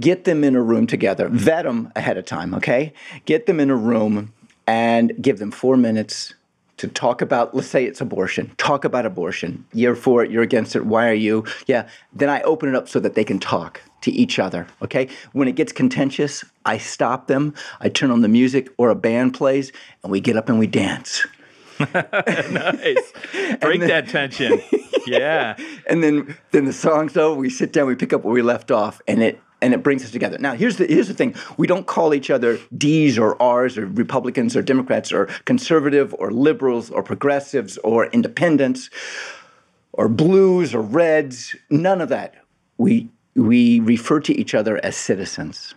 [0.00, 2.92] get them in a room together, vet them ahead of time, okay?
[3.24, 4.32] Get them in a room
[4.66, 6.34] and give them four minutes
[6.78, 9.64] to talk about, let's say it's abortion, talk about abortion.
[9.72, 11.44] You're for it, you're against it, why are you?
[11.66, 15.08] Yeah, then I open it up so that they can talk to each other, okay?
[15.32, 19.34] When it gets contentious, I stop them, I turn on the music or a band
[19.34, 21.26] plays, and we get up and we dance.
[21.94, 23.12] nice
[23.60, 24.60] break that tension
[25.06, 27.38] yeah and then then the song's over.
[27.38, 30.04] We sit down, we pick up where we left off, and it and it brings
[30.04, 30.38] us together.
[30.38, 33.86] Now here's the here's the thing: we don't call each other D's or R's or
[33.86, 38.90] Republicans or Democrats or conservative or liberals or progressives or independents
[39.92, 41.56] or blues or reds.
[41.70, 42.34] None of that.
[42.76, 45.74] We we refer to each other as citizens.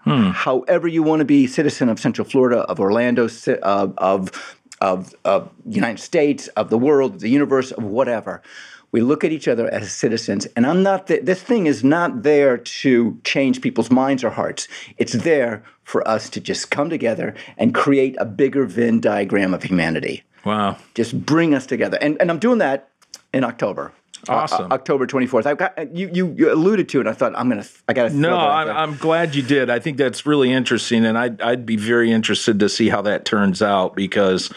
[0.00, 0.30] Hmm.
[0.30, 3.26] However, you want to be citizen of Central Florida, of Orlando,
[3.62, 8.42] of of of of United States, of the world, of the universe, of whatever.
[8.94, 11.08] We look at each other as citizens, and I'm not.
[11.08, 14.68] th- this thing is not there to change people's minds or hearts.
[14.98, 19.64] It's there for us to just come together and create a bigger Venn diagram of
[19.64, 20.22] humanity.
[20.44, 22.88] wow Just bring us together, and and I'm doing that
[23.32, 23.90] in October.
[24.28, 24.70] Awesome.
[24.70, 25.46] Uh, October 24th.
[25.46, 26.32] I've got you, you.
[26.38, 27.08] You alluded to it.
[27.08, 27.66] I thought I'm gonna.
[27.88, 28.10] I gotta.
[28.10, 28.68] No, throw I'm.
[28.68, 29.70] I'm glad you did.
[29.70, 33.24] I think that's really interesting, and I'd I'd be very interested to see how that
[33.24, 34.52] turns out because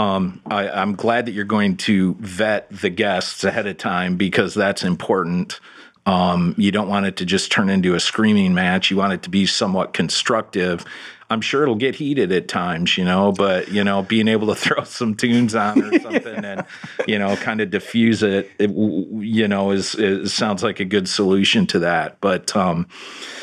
[0.00, 4.54] um, I, I'm glad that you're going to vet the guests ahead of time because
[4.54, 5.60] that's important.
[6.06, 8.90] Um, you don't want it to just turn into a screaming match.
[8.90, 10.86] You want it to be somewhat constructive.
[11.28, 14.54] I'm sure it'll get heated at times, you know, but you know, being able to
[14.56, 16.64] throw some tunes on or something and
[17.06, 21.10] you know, kind of diffuse it, it you know, is, is sounds like a good
[21.10, 22.22] solution to that.
[22.22, 22.88] But um,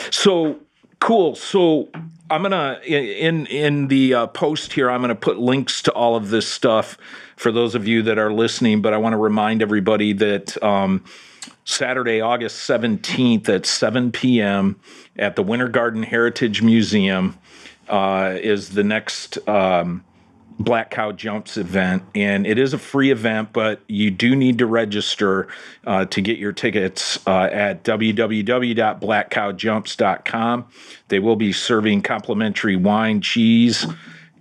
[0.10, 0.60] so
[1.00, 1.36] cool.
[1.36, 1.90] So
[2.30, 4.90] I'm gonna in in the uh, post here.
[4.90, 6.98] I'm gonna put links to all of this stuff
[7.36, 8.82] for those of you that are listening.
[8.82, 10.62] But I want to remind everybody that.
[10.64, 11.04] Um,
[11.64, 14.80] Saturday, August 17th at 7 p.m.
[15.18, 17.38] at the Winter Garden Heritage Museum
[17.90, 20.04] uh, is the next um,
[20.60, 22.04] Black Cow Jumps event.
[22.16, 25.48] And it is a free event, but you do need to register
[25.86, 30.66] uh, to get your tickets uh, at www.blackcowjumps.com.
[31.10, 33.86] They will be serving complimentary wine, cheese,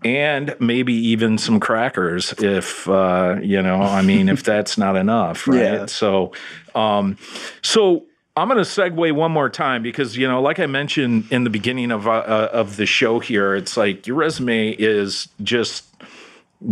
[0.05, 5.49] and maybe even some crackers if uh, you know i mean if that's not enough
[5.49, 5.87] right Yeah.
[5.87, 6.33] so
[6.75, 7.17] um
[7.63, 8.05] so
[8.37, 11.51] i'm going to segue one more time because you know like i mentioned in the
[11.51, 15.85] beginning of uh, uh, of the show here it's like your resume is just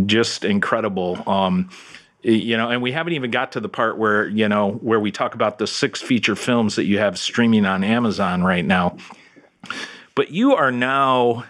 [0.07, 1.23] just incredible.
[1.29, 1.71] Um
[2.23, 5.13] you know and we haven't even got to the part where you know where we
[5.13, 8.97] talk about the six feature films that you have streaming on amazon right now.
[10.15, 11.45] But you are now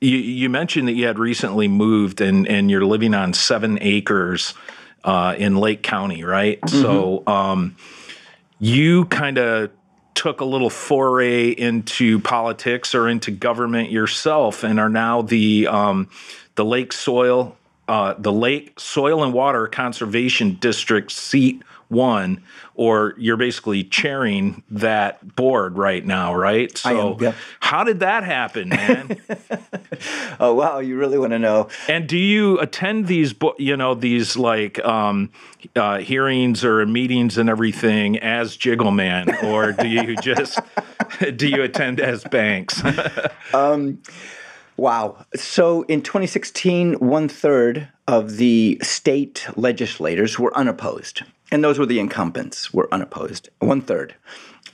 [0.00, 4.54] you, you mentioned that you had recently moved and, and you're living on seven acres
[5.04, 6.58] uh, in Lake County, right?
[6.68, 7.76] So um,
[8.60, 9.70] you kind of
[10.14, 16.08] took a little foray into politics or into government yourself and are now the um,
[16.54, 17.56] the Lake Soil
[17.90, 22.42] uh, the Lake Soil and Water Conservation District seat one,
[22.74, 26.76] or you're basically chairing that board right now, right?
[26.78, 27.34] So, am, yep.
[27.58, 29.20] how did that happen, man?
[30.38, 31.68] Oh wow, you really want to know?
[31.86, 35.30] and do you attend these, you know, these like um,
[35.76, 40.58] uh, hearings or meetings and everything as Jiggleman, or do you just
[41.36, 42.82] do you attend as Banks?
[44.80, 45.26] Wow.
[45.36, 51.98] So in 2016, one third of the state legislators were unopposed, and those were the
[51.98, 53.48] incumbents were unopposed.
[53.58, 54.14] One third.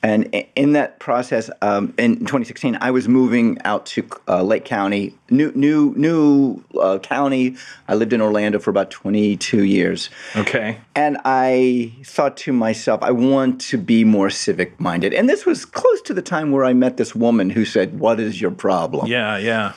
[0.03, 5.15] And in that process, um, in 2016, I was moving out to uh, Lake County,
[5.31, 7.57] new new new uh, county.
[7.89, 10.11] I lived in Orlando for about 22 years.
[10.37, 10.79] okay.
[10.95, 15.13] And I thought to myself, I want to be more civic minded.
[15.13, 18.21] And this was close to the time where I met this woman who said, What
[18.21, 19.07] is your problem?
[19.07, 19.73] Yeah, yeah,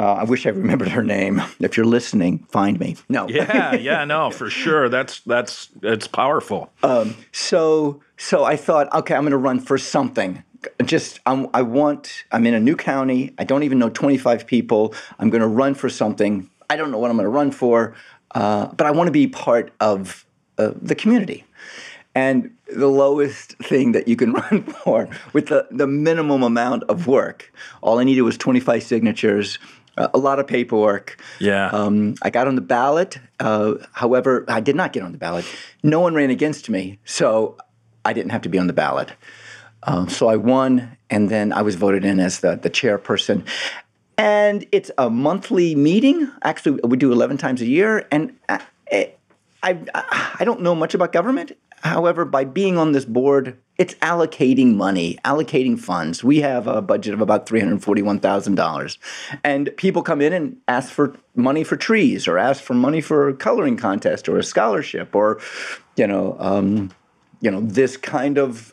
[0.00, 1.42] Uh, I wish I remembered her name.
[1.58, 2.96] If you're listening, find me.
[3.10, 3.28] No.
[3.28, 4.06] yeah, yeah.
[4.06, 4.88] No, for sure.
[4.88, 6.72] That's that's it's powerful.
[7.32, 10.42] So, so I thought, okay, I'm going to run for something.
[10.82, 12.24] Just, I'm, I want.
[12.32, 13.34] I'm in a new county.
[13.38, 14.94] I don't even know 25 people.
[15.18, 16.48] I'm going to run for something.
[16.70, 17.94] I don't know what I'm going to run for,
[18.34, 20.24] uh, but I want to be part of
[20.56, 21.44] uh, the community.
[22.14, 27.06] And the lowest thing that you can run for with the, the minimum amount of
[27.06, 29.58] work, all I needed was 25 signatures,
[29.96, 31.20] a lot of paperwork.
[31.38, 31.68] Yeah.
[31.68, 33.18] Um, I got on the ballot.
[33.38, 35.44] Uh, however, I did not get on the ballot.
[35.82, 37.56] No one ran against me, so
[38.04, 39.12] I didn't have to be on the ballot.
[39.82, 43.46] Um, so I won, and then I was voted in as the, the chairperson.
[44.18, 46.30] And it's a monthly meeting.
[46.42, 48.06] Actually, we do 11 times a year.
[48.10, 48.60] And I,
[49.62, 49.78] I,
[50.38, 51.52] I don't know much about government.
[51.82, 56.22] However, by being on this board, it's allocating money, allocating funds.
[56.22, 58.98] We have a budget of about $341,000.
[59.42, 63.30] And people come in and ask for money for trees or ask for money for
[63.30, 65.40] a coloring contest or a scholarship or,
[65.96, 66.90] you know, um,
[67.40, 68.70] you know, this kind of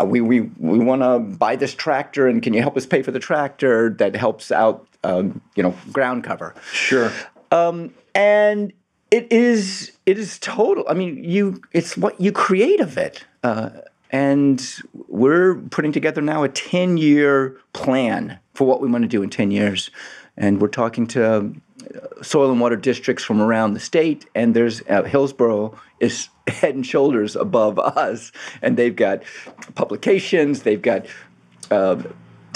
[0.00, 3.02] uh, we we we want to buy this tractor and can you help us pay
[3.02, 7.12] for the tractor that helps out um, you know ground cover Sure.
[8.14, 8.72] and
[9.10, 13.70] it is it is total i mean you it's what you create of it uh,
[14.10, 14.76] and
[15.08, 19.30] we're putting together now a 10 year plan for what we want to do in
[19.30, 19.90] 10 years
[20.36, 24.82] and we're talking to uh, soil and water districts from around the state and there's
[24.88, 29.22] uh, hillsborough is head and shoulders above us and they've got
[29.74, 31.06] publications they've got
[31.70, 32.02] uh,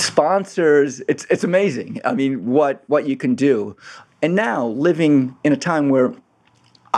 [0.01, 1.03] sponsors.
[1.09, 2.01] It's it's amazing.
[2.05, 3.77] I mean, what what you can do,
[4.23, 6.15] and now living in a time where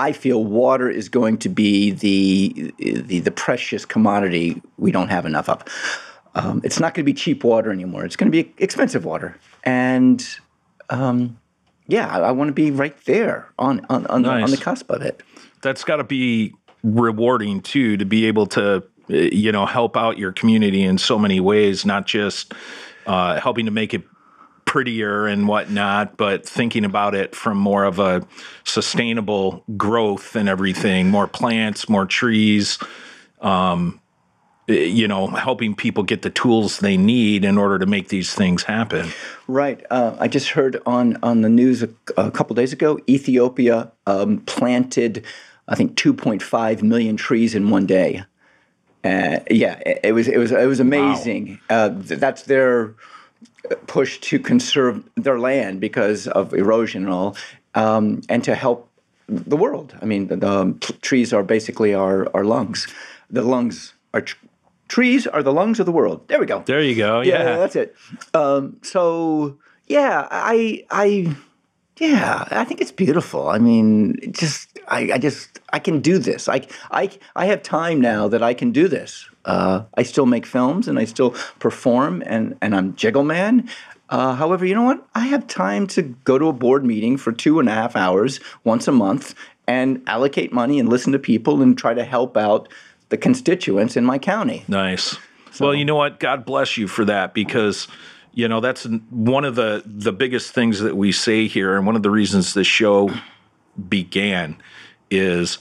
[0.00, 5.26] I feel water is going to be the the, the precious commodity we don't have
[5.26, 5.62] enough of.
[6.34, 8.04] Um, it's not going to be cheap water anymore.
[8.04, 10.26] It's going to be expensive water, and
[10.88, 11.38] um,
[11.86, 14.90] yeah, I, I want to be right there on on on, the, on the cusp
[14.90, 15.22] of it.
[15.60, 20.16] that's got to be rewarding too to be able to uh, you know help out
[20.16, 22.54] your community in so many ways not just
[23.06, 24.02] uh, helping to make it
[24.70, 28.24] prettier and whatnot, but thinking about it from more of a
[28.62, 32.78] sustainable growth and everything, more plants, more trees,
[33.40, 34.00] um,
[34.68, 38.62] you know, helping people get the tools they need in order to make these things
[38.62, 39.10] happen.
[39.48, 39.84] Right.
[39.90, 44.38] Uh, I just heard on on the news a, a couple days ago, Ethiopia um,
[44.42, 45.24] planted,
[45.66, 48.22] I think, 2.5 million trees in one day.
[49.02, 51.58] Uh, yeah, it, it was it was it was amazing.
[51.68, 51.86] Wow.
[51.86, 52.94] Uh, that's their
[53.86, 57.36] push to conserve their land because of erosion and all,
[57.74, 58.88] um, and to help
[59.28, 59.96] the world.
[60.00, 62.88] I mean, the, the trees are basically our, our lungs.
[63.30, 64.36] The lungs are tr-
[64.88, 66.26] trees are the lungs of the world.
[66.28, 66.62] There we go.
[66.66, 67.20] There you go.
[67.20, 67.94] Yeah, yeah that's it.
[68.34, 71.36] Um, so yeah, I I
[72.00, 73.48] yeah, I think it's beautiful.
[73.48, 76.48] I mean, just I, I just I can do this.
[76.48, 79.28] I I I have time now that I can do this.
[79.44, 83.68] Uh, I still make films and I still perform and and I'm Jiggleman.
[84.08, 85.06] Uh, however, you know what?
[85.14, 88.40] I have time to go to a board meeting for two and a half hours
[88.64, 89.34] once a month
[89.68, 92.68] and allocate money and listen to people and try to help out
[93.10, 94.64] the constituents in my county.
[94.66, 95.16] Nice.
[95.52, 95.66] So.
[95.66, 96.18] Well, you know what?
[96.18, 97.86] God bless you for that because
[98.32, 101.96] you know that's one of the the biggest things that we say here and one
[101.96, 103.10] of the reasons this show
[103.88, 104.56] began
[105.10, 105.58] is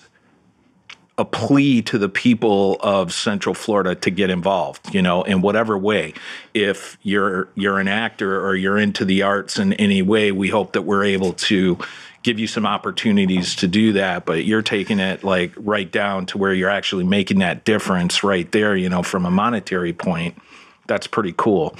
[1.19, 5.77] a plea to the people of Central Florida to get involved, you know, in whatever
[5.77, 6.13] way.
[6.53, 10.71] If you're you're an actor or you're into the arts in any way, we hope
[10.73, 11.77] that we're able to
[12.23, 16.37] give you some opportunities to do that, but you're taking it like right down to
[16.37, 20.41] where you're actually making that difference right there, you know, from a monetary point.
[20.87, 21.75] That's pretty cool.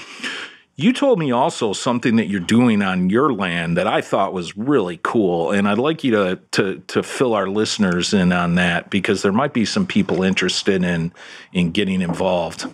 [0.76, 4.56] You told me also something that you're doing on your land that I thought was
[4.56, 8.88] really cool, and I'd like you to to to fill our listeners in on that
[8.88, 11.12] because there might be some people interested in
[11.52, 12.66] in getting involved.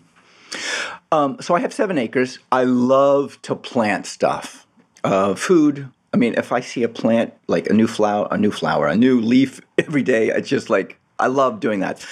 [1.11, 2.39] Um, so I have seven acres.
[2.53, 4.67] I love to plant stuff,
[5.03, 8.51] uh, food, I mean, if I see a plant like a new flower, a new
[8.51, 12.03] flower, a new leaf every day, it's just like I love doing that.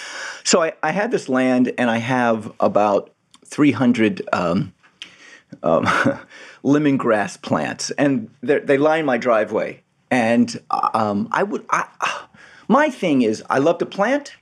[0.45, 3.14] So I, I had this land, and I have about
[3.47, 4.74] 300 um,
[5.64, 5.84] um,
[6.64, 9.82] lemongrass plants, and they line my driveway.
[10.10, 11.88] And um, I would, I,
[12.68, 14.36] my thing is, I love to plant.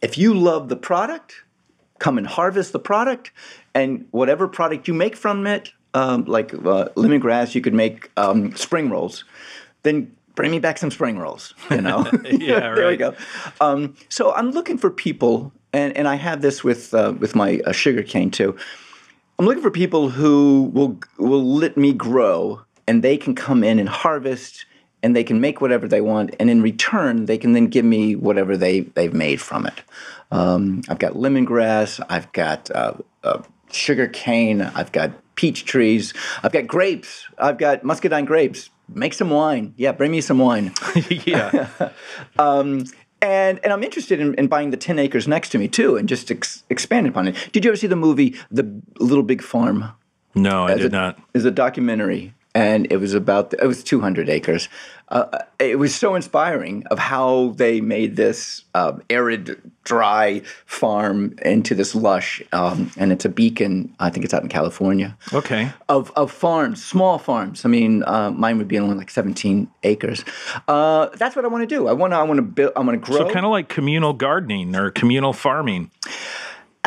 [0.00, 1.42] If you love the product,
[1.98, 3.32] come and harvest the product,
[3.74, 8.54] and whatever product you make from it, um, like uh, lemongrass, you could make um,
[8.54, 9.24] spring rolls.
[9.82, 11.54] Then bring me back some spring rolls.
[11.70, 12.90] You know, yeah, there right.
[12.90, 13.14] we go.
[13.60, 17.60] Um, so I'm looking for people, and, and I have this with uh, with my
[17.66, 18.56] uh, sugar cane too.
[19.38, 23.78] I'm looking for people who will will let me grow, and they can come in
[23.78, 24.66] and harvest,
[25.00, 28.16] and they can make whatever they want, and in return, they can then give me
[28.16, 29.80] whatever they they've made from it.
[30.32, 32.04] Um, I've got lemongrass.
[32.08, 34.60] I've got uh, uh sugar cane.
[34.60, 36.14] I've got peach trees.
[36.42, 37.28] I've got grapes.
[37.38, 38.70] I've got muscadine grapes.
[38.88, 39.72] Make some wine.
[39.76, 40.72] Yeah, bring me some wine.
[41.10, 41.68] yeah.
[42.40, 42.86] um,
[43.20, 46.08] and and I'm interested in, in, buying the ten acres next to me too, and
[46.08, 47.36] just ex- expand upon it.
[47.52, 49.90] Did you ever see the movie The Little Big Farm?
[50.34, 51.18] No, I did a, not.
[51.34, 54.68] Is a documentary, and it was about it was 200 acres.
[55.10, 61.74] Uh, it was so inspiring of how they made this uh, arid, dry farm into
[61.74, 63.94] this lush, um, and it's a beacon.
[64.00, 65.16] I think it's out in California.
[65.32, 65.70] Okay.
[65.88, 67.64] Of of farms, small farms.
[67.64, 70.24] I mean, uh, mine would be only like 17 acres.
[70.66, 71.88] Uh, that's what I want to do.
[71.88, 72.18] I want to.
[72.18, 72.72] I want to build.
[72.76, 73.18] I want to grow.
[73.18, 75.90] So kind of like communal gardening or communal farming.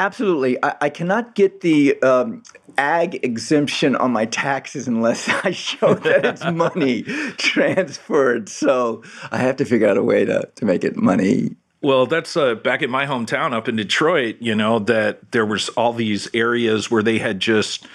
[0.01, 0.57] Absolutely.
[0.63, 2.41] I, I, cannot get the um,
[2.75, 7.03] ag exemption on my taxes unless I show that it's money
[7.37, 8.49] transferred.
[8.49, 11.55] So I have to figure out a way to, to make it money.
[11.83, 15.69] Well, that's uh, back in my hometown up in Detroit, you know, that there was
[15.69, 17.85] all these areas where they had just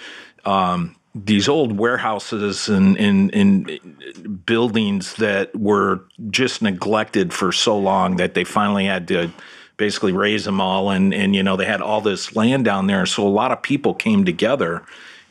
[0.45, 8.15] um, these old warehouses and, and, and buildings that were just neglected for so long
[8.15, 9.29] that they finally had to–
[9.77, 10.89] basically raze them all.
[10.89, 13.05] And and you know they had all this land down there.
[13.05, 14.83] So a lot of people came together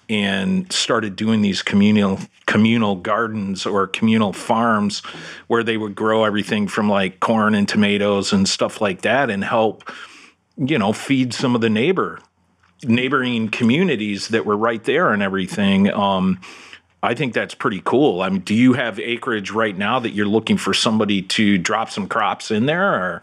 [0.08, 5.00] and started doing these communal communal gardens or communal farms
[5.48, 9.42] where they would grow everything from like corn and tomatoes and stuff like that and
[9.42, 9.90] help
[10.56, 12.20] you know feed some of the neighbor
[12.84, 15.90] neighboring communities that were right there and everything.
[15.92, 16.40] Um,
[17.02, 18.22] I think that's pretty cool.
[18.22, 21.90] I mean, do you have acreage right now that you're looking for somebody to drop
[21.90, 23.22] some crops in there or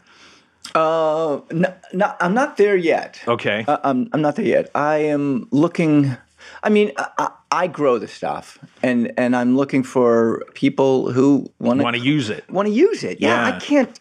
[0.76, 3.22] uh, no, no, I'm not there yet.
[3.28, 3.66] Okay.
[3.68, 4.70] Uh, I'm, I'm not there yet.
[4.76, 6.16] I am looking.
[6.62, 11.80] I mean, I, I grow the stuff, and and I'm looking for people who want
[11.80, 12.50] to want to use it.
[12.50, 13.22] Want to use it?
[13.22, 14.00] Yeah, yeah, I can't.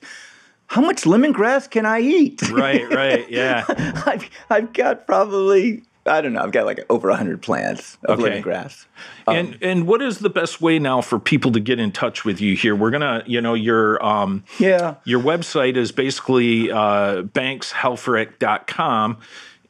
[0.67, 2.41] How much lemongrass can I eat?
[2.51, 3.65] Right, right, yeah.
[4.07, 6.41] I've I've got probably I don't know.
[6.43, 8.23] I've got like over hundred plants of Okay.
[8.25, 8.87] living grass.
[9.29, 12.41] and and what is the best way now for people to get in touch with
[12.41, 12.75] you here?
[12.75, 14.95] We're gonna, you know, your um, Yeah.
[15.05, 19.19] your website is basically uh, bankshelfrich.com.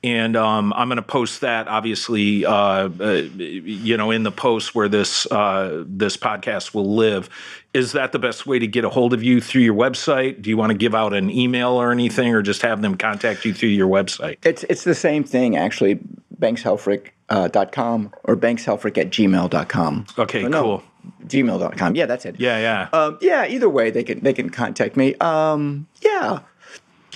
[0.04, 2.88] And um, I'm going to post that, obviously, uh, uh,
[3.36, 7.30] you know, in the post where this uh, this podcast will live.
[7.72, 10.42] Is that the best way to get a hold of you through your website?
[10.42, 13.44] Do you want to give out an email or anything, or just have them contact
[13.44, 14.38] you through your website?
[14.42, 16.00] It's it's the same thing actually.
[16.42, 20.06] Bankshelfrich.com uh, or bankshelfrich at gmail.com.
[20.18, 20.82] Okay, no, cool.
[21.26, 21.94] Gmail.com.
[21.94, 22.38] Yeah, that's it.
[22.38, 22.88] Yeah, yeah.
[22.92, 25.14] Um, yeah, either way, they can they can contact me.
[25.20, 26.40] Um, yeah,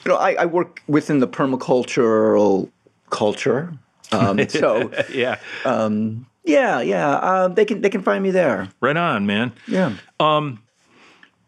[0.04, 2.70] you know, I, I work within the permacultural
[3.10, 3.74] culture,
[4.12, 5.38] um, so yeah.
[6.44, 8.68] yeah, yeah, um, they can they can find me there.
[8.80, 9.52] right on, man.
[9.66, 9.96] Yeah.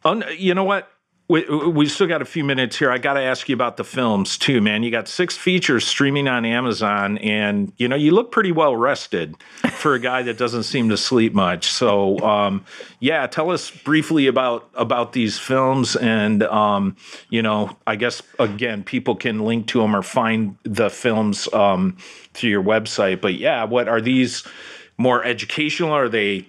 [0.05, 0.91] Un- you know what?
[1.31, 2.91] We, we still got a few minutes here.
[2.91, 4.83] I got to ask you about the films too, man.
[4.83, 9.37] You got six features streaming on Amazon, and you know you look pretty well rested
[9.73, 11.67] for a guy that doesn't seem to sleep much.
[11.71, 12.65] So, um,
[12.99, 16.97] yeah, tell us briefly about about these films, and um,
[17.29, 21.99] you know, I guess again, people can link to them or find the films um,
[22.33, 23.21] through your website.
[23.21, 24.45] But yeah, what are these?
[24.97, 25.93] More educational?
[25.93, 26.49] Are they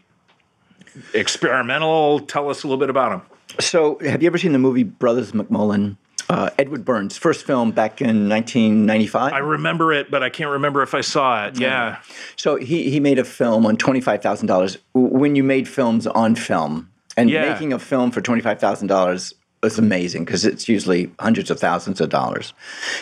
[1.13, 2.21] experimental?
[2.21, 3.38] Tell us a little bit about them.
[3.59, 5.97] So, have you ever seen the movie Brothers McMullen?
[6.29, 9.33] Uh, Edward Burns' first film back in 1995.
[9.33, 11.59] I remember it, but I can't remember if I saw it.
[11.59, 11.97] Yeah.
[12.35, 14.77] So he he made a film on twenty five thousand dollars.
[14.93, 17.51] When you made films on film, and Yeah.
[17.51, 19.33] making a film for twenty five thousand dollars
[19.63, 22.53] was amazing because it's usually hundreds of thousands of dollars.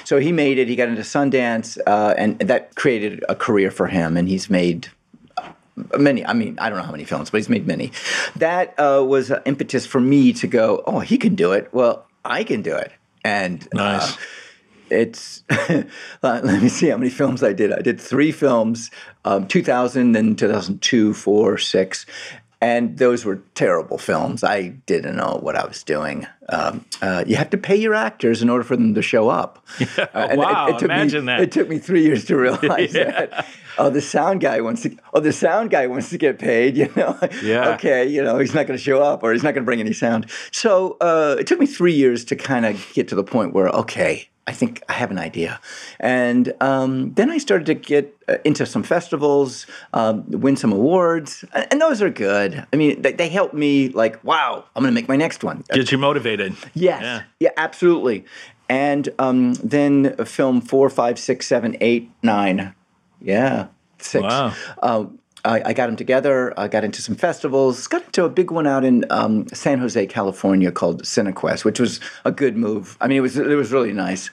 [0.06, 0.70] So he made it.
[0.70, 4.16] He got into Sundance, uh, and that created a career for him.
[4.16, 4.88] And he's made
[5.98, 6.26] many.
[6.26, 7.92] I mean, I don't know how many films, but he's made many.
[8.36, 10.84] That uh, was an impetus for me to go.
[10.86, 11.70] Oh, he can do it.
[11.72, 12.92] Well, I can do it.
[13.24, 14.18] And uh, Nice.
[14.90, 15.84] it's uh,
[16.22, 17.72] let me see how many films I did.
[17.74, 18.90] I did three films,
[19.26, 22.06] um, 2000 and 2002, four, six,
[22.62, 24.44] and those were terrible films.
[24.44, 26.26] I didn't know what I was doing.
[26.50, 29.66] Um, uh, you have to pay your actors in order for them to show up.
[29.98, 31.42] Uh, and Wow, took imagine me, that.
[31.42, 33.48] It took me three years to realize that.
[33.78, 34.96] Oh, the sound guy wants to.
[35.14, 36.78] Oh, the sound guy wants to get paid.
[36.78, 37.18] You know.
[37.44, 37.70] Yeah.
[37.70, 38.08] Okay.
[38.08, 39.94] You know, he's not going to show up, or he's not going to bring any
[39.94, 40.30] sound.
[40.52, 43.68] So uh, it took me three years to kind of get to the point where
[43.70, 45.60] okay, I think I have an idea.
[46.00, 51.44] And um, then I started to get uh, into some festivals, um, win some awards,
[51.54, 52.66] and, and those are good.
[52.72, 53.90] I mean, they, they help me.
[53.90, 55.66] Like, wow, I'm going to make my next one.
[55.74, 56.37] Get you motivated.
[56.74, 57.02] Yes.
[57.02, 57.24] Yeah.
[57.40, 58.26] Yeah, absolutely.
[58.70, 62.74] And um, then film four, five, six, seven, eight, nine.
[63.22, 63.68] Yeah,
[64.00, 64.24] six.
[64.24, 64.54] Wow.
[64.82, 66.54] Um, I, I got them together.
[66.60, 67.88] I got into some festivals.
[67.88, 72.00] Got into a big one out in um, San Jose, California, called CineQuest, which was
[72.26, 72.98] a good move.
[73.00, 74.30] I mean, it was it was really nice,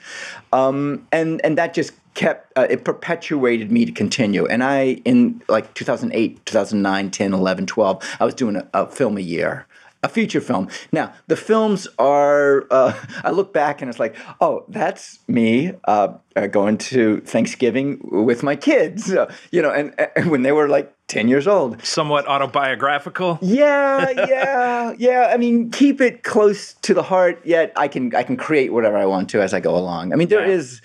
[0.51, 4.45] um, and and that just kept uh, it perpetuated me to continue.
[4.45, 9.17] And I in like 2008, 2009, 10, 11, 12, I was doing a, a film
[9.17, 9.67] a year
[10.05, 10.69] a feature film.
[10.91, 12.93] Now, the films are, uh,
[13.23, 18.43] I look back and it's like, oh, that's me uh, uh, going to Thanksgiving with
[18.43, 21.83] my kids, uh, you know, and, and when they were like 10 years old.
[21.83, 23.39] Somewhat autobiographical.
[23.41, 25.31] Yeah, yeah, yeah.
[25.33, 28.97] I mean, keep it close to the heart, yet I can I can create whatever
[28.97, 30.13] I want to as I go along.
[30.13, 30.53] I mean, there Yeah.
[30.53, 30.81] is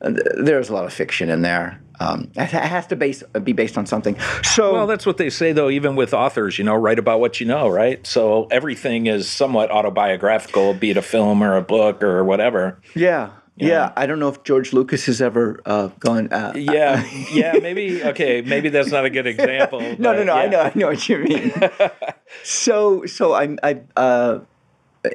[0.00, 1.80] uh, there's a lot of fiction in there.
[2.00, 4.16] Um, it has to base be based on something.
[4.42, 7.40] So Well, that's what they say, though, even with authors, you know, write about what
[7.40, 8.06] you know, right?
[8.06, 12.80] So everything is somewhat autobiographical, be it a film or a book or whatever.
[12.94, 13.92] yeah, yeah.
[13.96, 16.32] I don't know if George Lucas has ever uh, gone.
[16.32, 19.80] Uh, Yeah, yeah, maybe, okay, maybe that's not a good example.
[19.80, 20.32] no, but no, no.
[20.34, 20.50] I yeah.
[20.50, 21.52] know, I know what you mean.
[22.44, 24.40] so, so I'm, I, uh,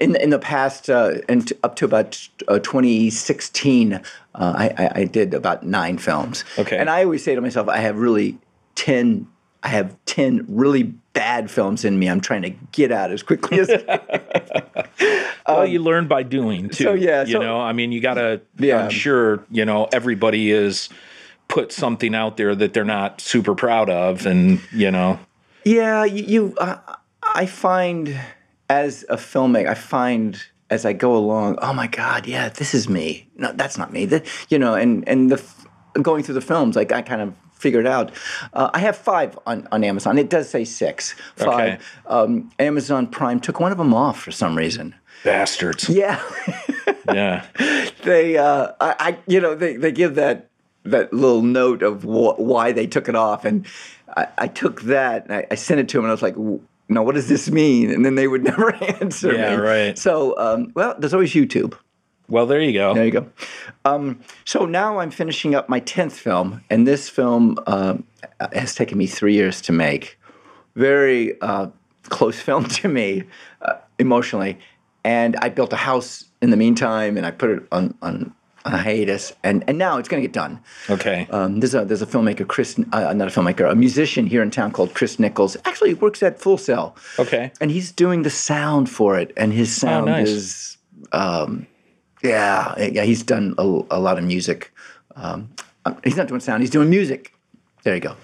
[0.01, 3.99] in in the past, uh, and up to about uh, 2016, uh,
[4.35, 6.43] I, I, I did about nine films.
[6.57, 6.77] Okay.
[6.77, 8.37] and I always say to myself, I have really
[8.75, 9.27] ten.
[9.65, 12.09] I have ten really bad films in me.
[12.09, 13.69] I'm trying to get out as quickly as.
[15.45, 16.89] Well, you learn by doing too.
[16.91, 18.41] Um, so, yeah, you so- know, I mean, you gotta.
[18.57, 18.85] Yeah.
[18.85, 20.89] I'm sure you know everybody is
[21.49, 25.19] put something out there that they're not super proud of, and you know,
[25.65, 26.23] Yeah, you.
[26.23, 26.77] you uh,
[27.21, 28.17] I find
[28.69, 32.89] as a filmmaker, I find as I go along, oh my God, yeah, this is
[32.89, 33.27] me.
[33.35, 34.05] No, that's not me.
[34.05, 35.43] That, you know, and and the
[36.01, 38.11] going through the films, like I kind of figured out.
[38.53, 40.17] Uh, I have five on, on Amazon.
[40.17, 41.13] It does say six.
[41.35, 41.49] Five.
[41.49, 41.77] Okay.
[42.07, 44.95] Um, Amazon Prime took one of them off for some reason.
[45.23, 45.87] bastards.
[45.87, 46.21] Yeah.
[47.07, 47.45] Yeah.
[48.03, 50.49] they uh I, I you know they, they give that
[50.83, 53.65] that little note of wh- why they took it off and
[54.15, 56.35] I, I took that and I, I sent it to him, and I was like
[56.87, 59.97] "W- no what does this mean and then they would never answer Yeah, me right.
[59.97, 61.73] so um, well there's always YouTube
[62.29, 62.93] Well, there you go.
[62.93, 63.25] There you go.
[63.85, 68.05] Um, so now I'm finishing up my 10th film, and this film um,
[68.53, 70.17] has taken me three years to make.
[70.75, 71.67] Very uh,
[72.09, 73.23] close film to me
[73.61, 74.57] uh, emotionally.
[75.03, 78.33] And I built a house in the meantime, and I put it on, on
[78.65, 80.59] a hiatus, and, and now it's going to get done.
[80.89, 81.27] Okay.
[81.31, 84.51] Um, there's a there's a filmmaker, Chris, uh, not a filmmaker, a musician here in
[84.51, 85.57] town called Chris Nichols.
[85.65, 86.95] Actually, he works at Full Sail.
[87.19, 87.51] Okay.
[87.59, 90.29] And he's doing the sound for it, and his sound nice.
[90.29, 90.77] is,
[91.11, 91.67] um,
[92.23, 93.03] yeah, yeah.
[93.03, 94.71] He's done a, a lot of music.
[95.15, 95.49] Um,
[95.85, 97.33] uh, he's not doing sound; he's doing music.
[97.83, 98.15] There you go.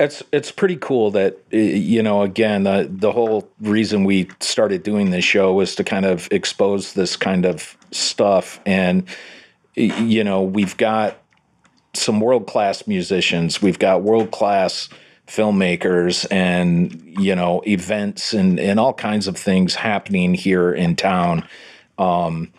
[0.00, 5.10] It's it's pretty cool that you know again the the whole reason we started doing
[5.10, 9.06] this show was to kind of expose this kind of stuff and
[9.74, 11.18] you know we've got
[11.94, 14.88] some world class musicians we've got world class
[15.26, 21.46] filmmakers and you know events and and all kinds of things happening here in town.
[21.98, 22.52] Um,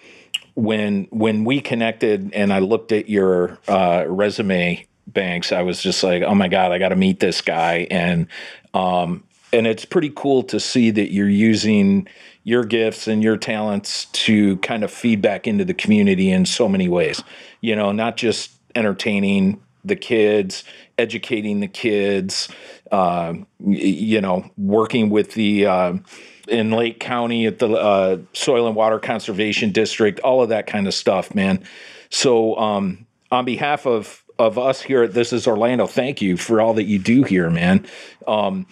[0.56, 6.04] when when we connected and I looked at your uh, resume, Banks, I was just
[6.04, 8.28] like, oh my god, I got to meet this guy, and
[8.74, 12.08] um, and it's pretty cool to see that you're using
[12.46, 16.70] your gifts and your talents to kind of feed back into the community in so
[16.70, 17.22] many ways.
[17.60, 20.64] You know, not just entertaining the kids,
[20.98, 22.48] educating the kids,
[22.92, 25.94] uh, you know, working with the uh,
[26.48, 30.88] in Lake County at the uh, Soil and Water Conservation District, all of that kind
[30.88, 31.64] of stuff, man.
[32.10, 36.62] So, um, on behalf of of us here at This Is Orlando, thank you for
[36.62, 37.88] all that you do here, man.
[38.28, 38.68] Um,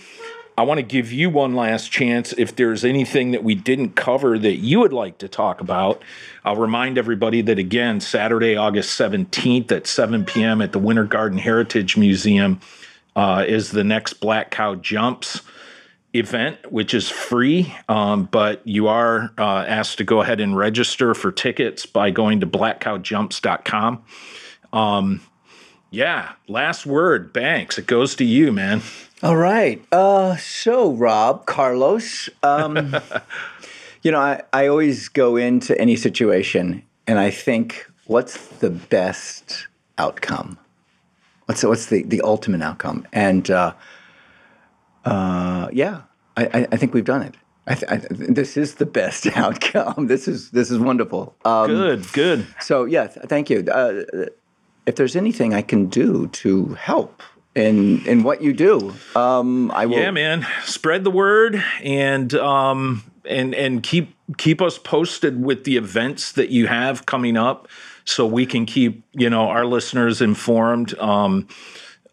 [0.57, 2.33] I want to give you one last chance.
[2.37, 6.03] If there's anything that we didn't cover that you would like to talk about,
[6.45, 10.61] I'll remind everybody that again, Saturday, August 17th at 7 p.m.
[10.61, 12.59] at the Winter Garden Heritage Museum
[13.15, 15.41] uh, is the next Black Cow Jumps
[16.13, 21.15] event, which is free, um, but you are uh, asked to go ahead and register
[21.15, 24.03] for tickets by going to blackcowjumps.com.
[24.71, 25.21] Um,
[25.93, 27.77] yeah, last word, Banks.
[27.77, 28.81] It goes to you, man.
[29.21, 29.79] All right.
[29.91, 32.95] Uh, so, Rob, Carlos, um,
[34.01, 39.67] you know, I, I always go into any situation and I think, what's the best
[39.99, 40.57] outcome?
[41.45, 43.07] What's the, what's the, the ultimate outcome?
[43.13, 43.73] And uh,
[45.05, 46.01] uh, yeah,
[46.35, 47.35] I, I, I think we've done it.
[47.67, 50.07] I th- I th- this is the best outcome.
[50.07, 51.33] This is this is wonderful.
[51.45, 52.47] Um, Good, good.
[52.59, 53.59] So yeah, th- thank you.
[53.61, 54.03] Uh,
[54.85, 57.21] if there's anything I can do to help
[57.55, 59.99] in in what you do, um, I will.
[59.99, 60.45] Yeah, man.
[60.63, 66.49] Spread the word and um and and keep keep us posted with the events that
[66.49, 67.67] you have coming up
[68.05, 70.97] so we can keep, you know, our listeners informed.
[70.99, 71.47] Um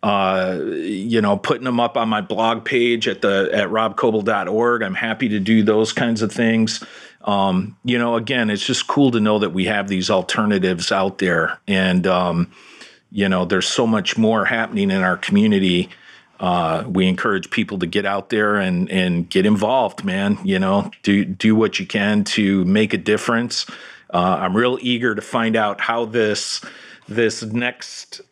[0.02, 4.82] uh, you know, putting them up on my blog page at the at robcoble.org.
[4.82, 6.82] I'm happy to do those kinds of things.
[7.22, 11.18] Um, you know, again, it's just cool to know that we have these alternatives out
[11.18, 12.50] there, and um,
[13.12, 15.90] you know, there's so much more happening in our community.
[16.38, 20.38] Uh, we encourage people to get out there and and get involved, man.
[20.42, 23.66] You know, do do what you can to make a difference.
[24.12, 26.62] Uh, I'm real eager to find out how this
[27.06, 28.22] this next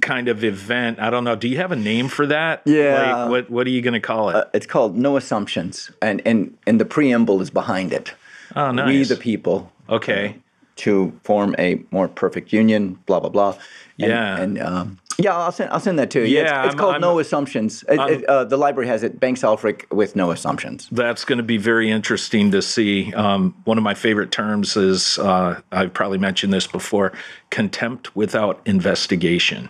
[0.00, 0.98] kind of event.
[1.00, 1.36] I don't know.
[1.36, 2.62] Do you have a name for that?
[2.64, 3.24] Yeah.
[3.24, 4.36] Like, what What are you going to call it?
[4.36, 8.14] Uh, it's called No Assumptions, and and and the preamble is behind it.
[8.56, 8.86] oh, nice.
[8.86, 10.36] We the people okay.
[10.76, 12.98] to form a more perfect union.
[13.06, 13.58] Blah blah blah.
[13.98, 14.36] And, Yeah.
[14.40, 16.36] and um, yeah, I'll send I'll send that to you.
[16.36, 17.84] Yeah, it's, it's I'm- called I'm- No Assumptions.
[17.88, 19.20] It- it, uh, the library has it.
[19.20, 20.88] Banks Helfrich with No Assumptions.
[20.90, 23.12] That's going to be very interesting to see.
[23.12, 27.12] Um, one of my favorite terms is uh, I've probably mentioned this before:
[27.50, 29.68] contempt without investigation.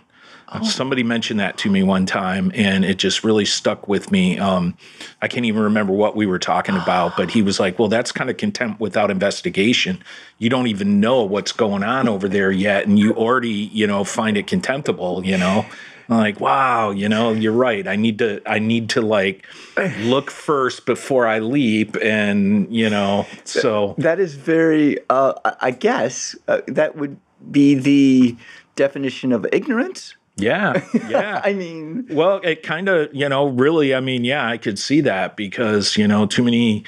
[0.63, 4.37] Somebody mentioned that to me one time, and it just really stuck with me.
[4.39, 4.77] Um,
[5.21, 8.11] I can't even remember what we were talking about, but he was like, "Well, that's
[8.11, 10.03] kind of contempt without investigation.
[10.37, 14.03] You don't even know what's going on over there yet, and you already, you know,
[14.03, 15.25] find it contemptible.
[15.25, 15.65] You know."
[16.09, 17.87] I'm like, wow, you know, you're right.
[17.87, 19.45] I need to, I need to like
[20.01, 24.97] look first before I leap, and you know, so That is very.
[25.09, 27.17] Uh, I- I guess uh, that would
[27.49, 28.35] be the
[28.75, 30.15] definition of ignorance.
[30.35, 31.41] Yeah, yeah.
[31.45, 35.01] I mean, Well, it kind of, you know, really, I mean, yeah, I could see
[35.01, 36.85] that because, you know, too many,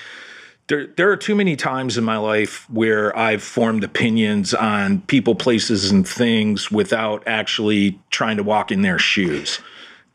[0.68, 5.36] there, there are too many times in my life where I've formed opinions on people,
[5.36, 9.60] places, and things without actually trying to walk in their shoes.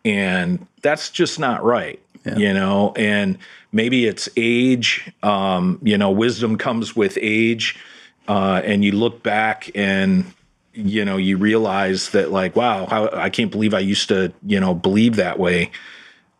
[0.05, 2.01] And that's just not right,
[2.37, 3.39] you know, and
[3.71, 7.79] maybe it's age, um, you know, wisdom comes with age.
[8.29, 10.25] Uh, and you look back and
[10.83, 14.59] you know you realize that like wow how, i can't believe i used to you
[14.61, 15.71] know believe that way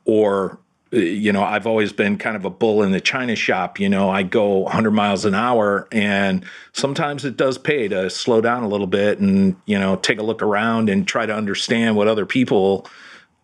[0.05, 0.59] or
[0.93, 3.79] eh, you know, I've always been kind of a bull in the china shop.
[3.79, 8.41] You know, I go 100 miles an hour, and sometimes it does pay to slow
[8.41, 11.97] down a little bit and, you know, take a look around and try to understand
[11.97, 12.89] what other people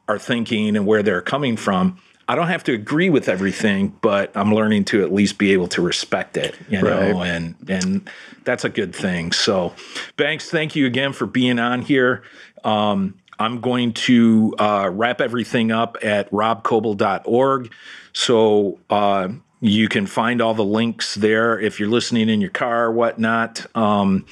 [0.09, 2.01] are thinking and where they're coming from.
[2.29, 5.68] I don't have to agree with everything, but I'm learning to at least be able
[5.68, 7.29] to respect it, you know, Right.
[7.29, 8.11] and and
[8.45, 9.31] that's a good thing.
[9.33, 9.74] So,
[10.16, 12.22] Banks, thank you again for being on here.
[12.64, 17.70] Um, I'm going to uh, wrap everything up at robcoble.org.
[18.12, 19.29] So uh,
[19.61, 23.66] you can find all the links there if you're listening in your car or whatnot.
[23.77, 24.27] Um,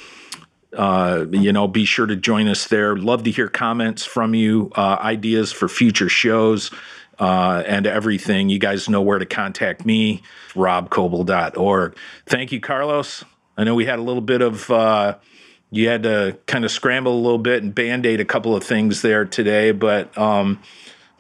[0.73, 2.97] uh, you know, be sure to join us there.
[2.97, 6.71] Love to hear comments from you, uh, ideas for future shows,
[7.19, 8.49] uh, and everything.
[8.49, 10.23] You guys know where to contact me,
[10.55, 11.97] robcoble.org.
[12.27, 13.25] Thank you, Carlos.
[13.57, 15.17] I know we had a little bit of, uh,
[15.71, 18.65] you had to kind of scramble a little bit and band aid a couple of
[18.65, 20.61] things there today, but um,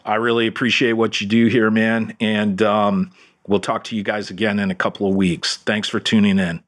[0.04, 2.16] I really appreciate what you do here, man.
[2.20, 3.12] And um,
[3.46, 5.58] we'll talk to you guys again in a couple of weeks.
[5.58, 6.62] Thanks for tuning in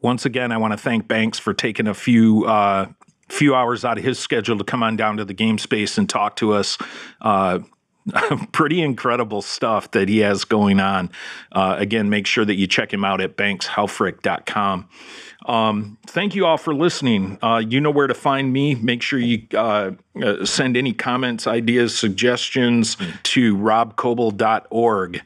[0.00, 2.86] once again, I want to thank Banks for taking a few uh,
[3.28, 6.08] few hours out of his schedule to come on down to the game space and
[6.08, 6.78] talk to us.
[7.20, 7.60] Uh,
[8.52, 11.10] pretty incredible stuff that he has going on.
[11.52, 14.88] Uh, again, make sure that you check him out at bankshelfrich.com.
[15.46, 17.38] Um, thank you all for listening.
[17.42, 18.74] Uh, you know where to find me.
[18.74, 19.92] Make sure you uh,
[20.22, 25.22] uh, send any comments, ideas, suggestions to robcoble.org.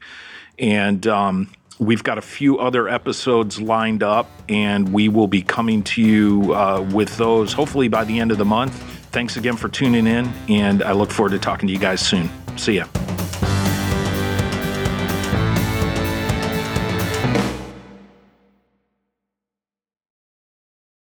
[0.58, 5.82] And um, we've got a few other episodes lined up, and we will be coming
[5.82, 8.93] to you uh, with those hopefully by the end of the month.
[9.14, 12.28] Thanks again for tuning in, and I look forward to talking to you guys soon.
[12.56, 13.13] See ya.